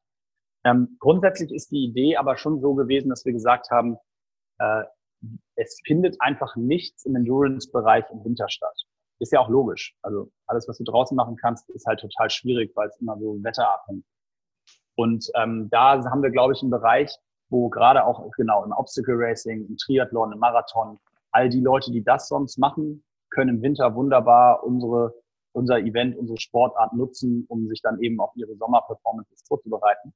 Ähm, 0.64 0.96
grundsätzlich 0.98 1.52
ist 1.52 1.70
die 1.70 1.84
Idee 1.84 2.16
aber 2.16 2.36
schon 2.36 2.60
so 2.60 2.74
gewesen, 2.74 3.10
dass 3.10 3.24
wir 3.24 3.32
gesagt 3.32 3.70
haben, 3.70 3.96
äh, 4.58 4.84
es 5.56 5.80
findet 5.84 6.16
einfach 6.20 6.56
nichts 6.56 7.04
im 7.04 7.16
Endurance-Bereich 7.16 8.04
im 8.10 8.24
Winter 8.24 8.48
statt. 8.48 8.74
Ist 9.20 9.32
ja 9.32 9.40
auch 9.40 9.48
logisch. 9.48 9.96
Also 10.02 10.30
alles, 10.46 10.68
was 10.68 10.78
du 10.78 10.84
draußen 10.84 11.16
machen 11.16 11.37
kannst, 11.37 11.70
ist 11.70 11.87
halt 11.87 12.00
total 12.00 12.30
schwierig, 12.30 12.72
weil 12.74 12.88
es 12.88 13.00
immer 13.00 13.16
so 13.18 13.42
wetterabhängig 13.42 14.04
Und 14.96 15.30
ähm, 15.37 15.68
da 15.70 16.02
haben 16.04 16.22
wir, 16.22 16.30
glaube 16.30 16.52
ich, 16.52 16.62
einen 16.62 16.70
Bereich, 16.70 17.16
wo 17.48 17.68
gerade 17.68 18.04
auch 18.04 18.28
genau 18.37 18.64
im 18.64 18.72
Obstacle 18.72 19.14
Racing, 19.16 19.66
im 19.66 19.76
Triathlon, 19.76 20.32
im 20.32 20.38
Marathon, 20.38 20.98
all 21.30 21.48
die 21.48 21.60
Leute, 21.60 21.92
die 21.92 22.02
das 22.02 22.28
sonst 22.28 22.58
machen, 22.58 23.04
können 23.30 23.56
im 23.56 23.62
Winter 23.62 23.94
wunderbar 23.94 24.64
unsere, 24.64 25.14
unser 25.52 25.78
Event, 25.78 26.16
unsere 26.16 26.38
Sportart 26.38 26.92
nutzen, 26.92 27.44
um 27.48 27.68
sich 27.68 27.80
dann 27.82 28.00
eben 28.00 28.20
auf 28.20 28.30
ihre 28.34 28.56
Sommerperformances 28.56 29.42
vorzubereiten. 29.46 30.12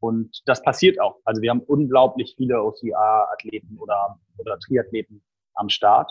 Und 0.00 0.42
das 0.46 0.62
passiert 0.62 1.00
auch. 1.00 1.16
Also 1.24 1.42
wir 1.42 1.50
haben 1.50 1.60
unglaublich 1.60 2.34
viele 2.36 2.62
OCR-Athleten 2.62 3.78
oder, 3.78 4.18
oder 4.38 4.58
Triathleten 4.58 5.22
am 5.54 5.68
Start. 5.68 6.10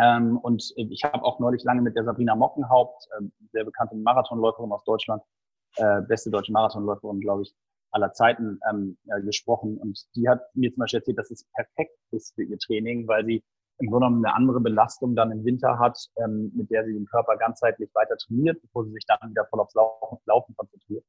Ähm, 0.00 0.38
und 0.38 0.72
ich 0.76 1.04
habe 1.04 1.24
auch 1.24 1.40
neulich 1.40 1.64
lange 1.64 1.82
mit 1.82 1.96
der 1.96 2.04
Sabrina 2.04 2.36
Mockenhaupt, 2.36 3.08
ähm, 3.18 3.32
sehr 3.52 3.64
bekannte 3.64 3.96
Marathonläuferin 3.96 4.70
aus 4.72 4.84
Deutschland, 4.84 5.22
äh, 5.76 6.02
beste 6.02 6.30
deutsche 6.30 6.52
Marathonläuferin, 6.52 7.20
glaube 7.20 7.42
ich, 7.42 7.54
aller 7.92 8.12
Zeiten 8.12 8.60
ähm, 8.70 8.98
äh, 9.08 9.22
gesprochen. 9.22 9.78
Und 9.78 9.98
die 10.14 10.28
hat 10.28 10.42
mir 10.54 10.70
zum 10.72 10.80
Beispiel 10.80 11.00
erzählt, 11.00 11.18
dass 11.18 11.30
es 11.30 11.44
perfekt 11.54 11.98
ist 12.10 12.34
für 12.34 12.44
ihr 12.44 12.58
Training, 12.58 13.08
weil 13.08 13.24
sie 13.24 13.42
im 13.78 13.90
Grunde 13.90 14.06
genommen 14.06 14.24
eine 14.24 14.34
andere 14.34 14.60
Belastung 14.60 15.14
dann 15.16 15.32
im 15.32 15.44
Winter 15.44 15.78
hat, 15.78 15.98
ähm, 16.16 16.52
mit 16.54 16.70
der 16.70 16.84
sie 16.84 16.92
den 16.92 17.06
Körper 17.06 17.36
ganzheitlich 17.36 17.90
weiter 17.94 18.16
trainiert, 18.16 18.60
bevor 18.62 18.84
sie 18.84 18.92
sich 18.92 19.04
dann 19.06 19.30
wieder 19.30 19.46
voll 19.46 19.60
aufs 19.60 19.74
Laufen, 19.74 20.18
Laufen 20.26 20.54
konzentriert. 20.56 21.04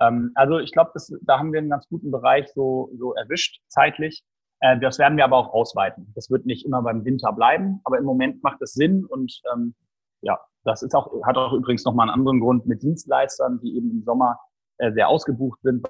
Ähm, 0.00 0.32
also 0.34 0.58
ich 0.58 0.72
glaube, 0.72 0.92
da 1.22 1.38
haben 1.38 1.52
wir 1.52 1.60
einen 1.60 1.70
ganz 1.70 1.88
guten 1.88 2.10
Bereich 2.10 2.48
so, 2.54 2.90
so 2.98 3.14
erwischt 3.14 3.60
zeitlich. 3.68 4.22
Äh, 4.60 4.78
das 4.80 4.98
werden 4.98 5.16
wir 5.16 5.24
aber 5.24 5.36
auch 5.36 5.52
ausweiten. 5.52 6.12
Das 6.14 6.30
wird 6.30 6.46
nicht 6.46 6.64
immer 6.64 6.82
beim 6.82 7.04
Winter 7.04 7.32
bleiben, 7.32 7.80
aber 7.84 7.98
im 7.98 8.04
Moment 8.04 8.42
macht 8.42 8.60
es 8.62 8.72
Sinn 8.74 9.04
und 9.04 9.40
ähm, 9.52 9.74
ja, 10.22 10.38
das 10.64 10.82
ist 10.82 10.94
auch, 10.94 11.24
hat 11.24 11.36
auch 11.36 11.52
übrigens 11.52 11.84
nochmal 11.84 12.08
einen 12.08 12.18
anderen 12.18 12.40
Grund 12.40 12.66
mit 12.66 12.82
Dienstleistern, 12.82 13.60
die 13.60 13.76
eben 13.76 13.90
im 13.90 14.02
Sommer 14.02 14.38
äh, 14.78 14.92
sehr 14.92 15.08
ausgebucht 15.08 15.60
sind, 15.62 15.86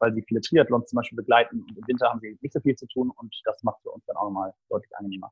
weil 0.00 0.14
sie 0.14 0.22
viele 0.22 0.40
Triathlons 0.40 0.86
zum 0.86 0.96
Beispiel 0.96 1.16
begleiten 1.16 1.62
und 1.62 1.76
im 1.76 1.86
Winter 1.86 2.08
haben 2.08 2.20
sie 2.20 2.38
nicht 2.40 2.52
so 2.52 2.60
viel 2.60 2.74
zu 2.76 2.86
tun 2.86 3.10
und 3.16 3.34
das 3.44 3.62
macht 3.62 3.82
für 3.82 3.90
uns 3.90 4.04
dann 4.06 4.16
auch 4.16 4.24
nochmal 4.24 4.52
deutlich 4.68 4.90
angenehmer. 4.96 5.30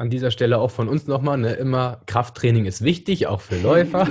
An 0.00 0.08
dieser 0.08 0.30
Stelle 0.30 0.56
auch 0.56 0.70
von 0.70 0.88
uns 0.88 1.06
nochmal, 1.06 1.36
ne, 1.36 1.52
immer 1.52 2.00
Krafttraining 2.06 2.64
ist 2.64 2.82
wichtig, 2.82 3.26
auch 3.26 3.42
für 3.42 3.58
Läufer. 3.58 4.08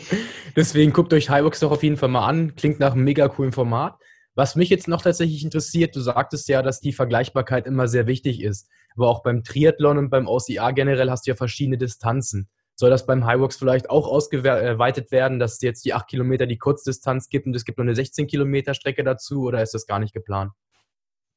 Deswegen 0.56 0.94
guckt 0.94 1.12
euch 1.12 1.28
Highbox 1.28 1.60
doch 1.60 1.72
auf 1.72 1.82
jeden 1.82 1.98
Fall 1.98 2.08
mal 2.08 2.26
an. 2.26 2.54
Klingt 2.54 2.80
nach 2.80 2.94
einem 2.94 3.04
mega 3.04 3.28
coolen 3.28 3.52
Format. 3.52 3.98
Was 4.34 4.56
mich 4.56 4.70
jetzt 4.70 4.88
noch 4.88 5.02
tatsächlich 5.02 5.44
interessiert, 5.44 5.94
du 5.94 6.00
sagtest 6.00 6.48
ja, 6.48 6.62
dass 6.62 6.80
die 6.80 6.94
Vergleichbarkeit 6.94 7.66
immer 7.66 7.86
sehr 7.86 8.06
wichtig 8.06 8.42
ist. 8.42 8.70
Aber 8.94 9.10
auch 9.10 9.22
beim 9.22 9.44
Triathlon 9.44 9.98
und 9.98 10.08
beim 10.08 10.26
OCA 10.26 10.70
generell 10.70 11.10
hast 11.10 11.26
du 11.26 11.32
ja 11.32 11.36
verschiedene 11.36 11.76
Distanzen. 11.76 12.48
Soll 12.74 12.88
das 12.88 13.04
beim 13.04 13.26
Highbox 13.26 13.58
vielleicht 13.58 13.90
auch 13.90 14.08
ausgeweitet 14.08 15.10
werden, 15.10 15.38
dass 15.38 15.56
es 15.56 15.60
jetzt 15.60 15.84
die 15.84 15.92
8 15.92 16.08
Kilometer 16.08 16.46
die 16.46 16.56
Kurzdistanz 16.56 17.28
gibt 17.28 17.46
und 17.46 17.54
es 17.54 17.66
gibt 17.66 17.76
noch 17.76 17.84
eine 17.84 17.94
16 17.94 18.26
Kilometer 18.26 18.72
Strecke 18.72 19.04
dazu 19.04 19.42
oder 19.42 19.62
ist 19.62 19.74
das 19.74 19.86
gar 19.86 19.98
nicht 19.98 20.14
geplant? 20.14 20.52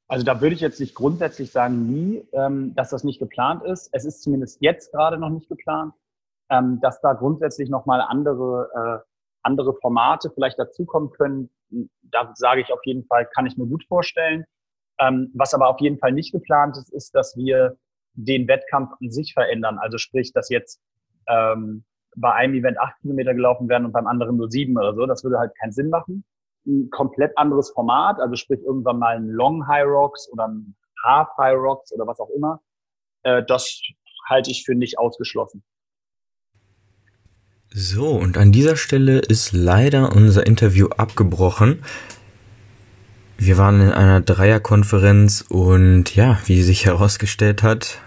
Also 0.10 0.26
da 0.26 0.41
würde 0.41 0.56
ich 0.56 0.62
jetzt 0.62 0.80
nicht 0.80 0.95
grundsätzlich 0.95 1.52
sagen, 1.52 1.86
nie, 1.86 2.28
ähm, 2.34 2.74
dass 2.74 2.89
das 2.89 3.04
nicht 3.04 3.19
geplant 3.19 3.63
ist. 3.63 3.89
Es 3.93 4.06
ist 4.06 4.24
zumindest 4.24 4.60
jetzt 4.60 4.91
gerade 4.91 5.19
noch 5.19 5.30
nicht 5.30 5.48
geplant, 5.48 5.93
ähm, 6.50 6.80
dass 6.82 7.00
da 7.02 7.13
grundsätzlich 7.13 7.69
nochmal 7.69 8.02
andere, 8.02 8.69
äh, 8.76 9.08
andere 9.43 9.76
Formate 9.76 10.32
vielleicht 10.32 10.58
dazukommen 10.58 11.12
können. 11.12 11.52
Da 12.02 12.34
sage 12.34 12.62
ich 12.62 12.74
auf 12.74 12.84
jeden 12.86 13.06
Fall, 13.06 13.30
kann 13.36 13.45
ich 13.45 13.56
mir 13.56 13.67
gut 13.67 13.86
vorstellen. 13.88 14.45
Ähm, 14.98 15.32
was 15.36 15.54
aber 15.54 15.67
auf 15.67 15.80
jeden 15.80 16.00
Fall 16.00 16.12
nicht 16.12 16.32
geplant 16.32 16.76
ist, 16.76 16.91
ist, 16.91 17.13
dass 17.13 17.38
wir 17.38 17.78
den 18.13 18.48
Wettkampf 18.48 18.91
an 19.00 19.12
sich 19.12 19.34
verändern. 19.36 19.78
Also 19.78 20.00
sprich, 20.00 20.34
dass 20.34 20.50
jetzt 20.50 20.82
ähm, 21.28 21.86
bei 22.15 22.34
einem 22.34 22.56
Event 22.56 22.80
acht 22.80 23.00
Kilometer 23.02 23.36
gelaufen 23.36 23.69
werden 23.69 23.86
und 23.86 23.91
beim 23.91 24.08
anderen 24.08 24.38
nur 24.38 24.50
sieben 24.50 24.76
oder 24.76 24.95
so. 24.95 25.06
Das 25.06 25.24
würde 25.24 25.38
halt 25.38 25.56
keinen 25.60 25.72
Sinn 25.72 25.91
machen 25.91 26.26
ein 26.69 26.89
komplett 26.91 27.38
anderes 27.38 27.71
Format, 27.71 28.19
also 28.19 28.36
sprich 28.36 28.62
irgendwann 28.62 28.99
mal 28.99 29.17
ein 29.17 29.27
Long 29.27 29.67
High 29.67 29.86
Rocks 29.86 30.29
oder 30.32 30.47
ein 30.47 30.75
Half 31.03 31.29
High 31.38 31.58
Rocks 31.58 31.91
oder 31.91 32.08
was 32.08 32.19
auch 32.19 32.29
immer, 32.36 32.62
äh, 33.23 33.43
das 33.47 33.82
halte 34.27 34.51
ich 34.51 34.63
für 34.65 34.75
nicht 34.75 34.99
ausgeschlossen. 34.99 35.63
So, 37.71 38.10
und 38.10 38.38
an 38.38 38.51
dieser 38.51 38.75
Stelle 38.75 39.19
ist 39.19 39.53
leider 39.53 40.15
unser 40.15 40.45
Interview 40.47 40.88
abgebrochen. 40.88 41.84
Wir 43.38 43.58
waren 43.58 43.79
in 43.79 43.91
einer 43.91 44.21
Dreierkonferenz 44.21 45.45
und 45.47 46.15
ja, 46.15 46.39
wie 46.45 46.62
sich 46.62 46.86
herausgestellt 46.86 47.63
hat, 47.63 47.99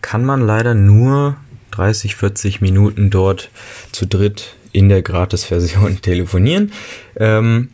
kann 0.00 0.24
man 0.24 0.40
leider 0.40 0.74
nur 0.74 1.36
30, 1.72 2.16
40 2.16 2.60
Minuten 2.60 3.10
dort 3.10 3.50
zu 3.92 4.06
dritt 4.06 4.56
in 4.72 4.88
der 4.88 5.02
Gratis-Version 5.02 6.00
telefonieren. 6.02 6.72
Ähm, 7.16 7.70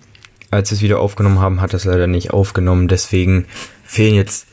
als 0.50 0.70
wir 0.70 0.76
es 0.76 0.82
wieder 0.82 1.00
aufgenommen 1.00 1.40
haben, 1.40 1.60
hat 1.60 1.74
es 1.74 1.84
leider 1.84 2.06
nicht 2.06 2.32
aufgenommen. 2.32 2.88
Deswegen 2.88 3.46
fehlen 3.84 4.14
jetzt 4.14 4.46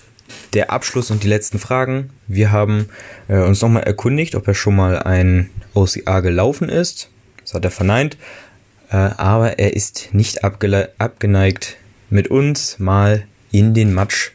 der 0.53 0.71
Abschluss 0.71 1.11
und 1.11 1.23
die 1.23 1.27
letzten 1.27 1.59
Fragen. 1.59 2.11
Wir 2.27 2.51
haben 2.51 2.89
äh, 3.27 3.39
uns 3.39 3.61
nochmal 3.61 3.83
erkundigt, 3.83 4.35
ob 4.35 4.47
er 4.47 4.53
schon 4.53 4.75
mal 4.75 4.99
ein 4.99 5.49
OCA 5.73 6.19
gelaufen 6.19 6.69
ist. 6.69 7.09
Das 7.41 7.53
hat 7.53 7.65
er 7.65 7.71
verneint. 7.71 8.17
Äh, 8.89 8.95
aber 8.95 9.59
er 9.59 9.75
ist 9.75 10.09
nicht 10.13 10.43
abgeneigt, 10.43 11.77
mit 12.09 12.29
uns 12.29 12.79
mal 12.79 13.23
in 13.51 13.73
den 13.73 13.93
Matsch 13.93 14.31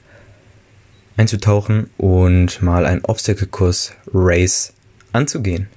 einzutauchen 1.16 1.90
und 1.98 2.62
mal 2.62 2.86
ein 2.86 3.04
Obstacle-Kurs 3.04 3.92
Race 4.12 4.72
anzugehen. 5.12 5.68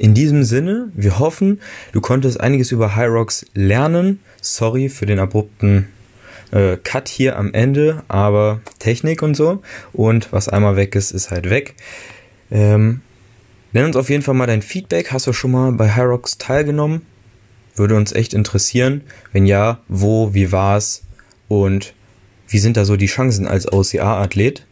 In 0.00 0.14
diesem 0.14 0.44
Sinne, 0.44 0.90
wir 0.94 1.18
hoffen, 1.18 1.60
du 1.92 2.00
konntest 2.00 2.40
einiges 2.40 2.72
über 2.72 2.96
Rocks 2.96 3.44
lernen. 3.52 4.20
Sorry 4.40 4.88
für 4.88 5.04
den 5.04 5.18
abrupten 5.18 5.88
äh, 6.52 6.78
Cut 6.82 7.06
hier 7.06 7.36
am 7.36 7.52
Ende, 7.52 8.02
aber 8.08 8.62
Technik 8.78 9.20
und 9.20 9.34
so. 9.34 9.60
Und 9.92 10.32
was 10.32 10.48
einmal 10.48 10.76
weg 10.76 10.94
ist, 10.94 11.10
ist 11.10 11.30
halt 11.30 11.50
weg. 11.50 11.74
Ähm, 12.50 13.02
nenn 13.74 13.84
uns 13.84 13.96
auf 13.96 14.08
jeden 14.08 14.22
Fall 14.22 14.32
mal 14.32 14.46
dein 14.46 14.62
Feedback. 14.62 15.12
Hast 15.12 15.26
du 15.26 15.34
schon 15.34 15.50
mal 15.50 15.70
bei 15.72 15.94
Rocks 16.02 16.38
teilgenommen? 16.38 17.02
Würde 17.76 17.94
uns 17.94 18.12
echt 18.12 18.32
interessieren. 18.32 19.02
Wenn 19.34 19.44
ja, 19.44 19.80
wo, 19.86 20.32
wie 20.32 20.50
war's 20.50 21.02
und 21.46 21.92
wie 22.48 22.58
sind 22.58 22.78
da 22.78 22.86
so 22.86 22.96
die 22.96 23.04
Chancen 23.04 23.46
als 23.46 23.70
OCA-Athlet? 23.70 24.64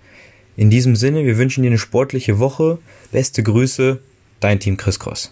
In 0.57 0.71
diesem 0.71 0.97
Sinne, 0.97 1.27
wir 1.27 1.37
wünschen 1.37 1.63
dir 1.63 1.69
eine 1.69 1.77
sportliche 1.77 2.39
Woche. 2.39 2.79
Beste 3.13 3.43
Grüße, 3.43 4.01
Dein 4.41 4.61
Team 4.61 4.77
Chris 4.77 4.99
Cross. 4.99 5.31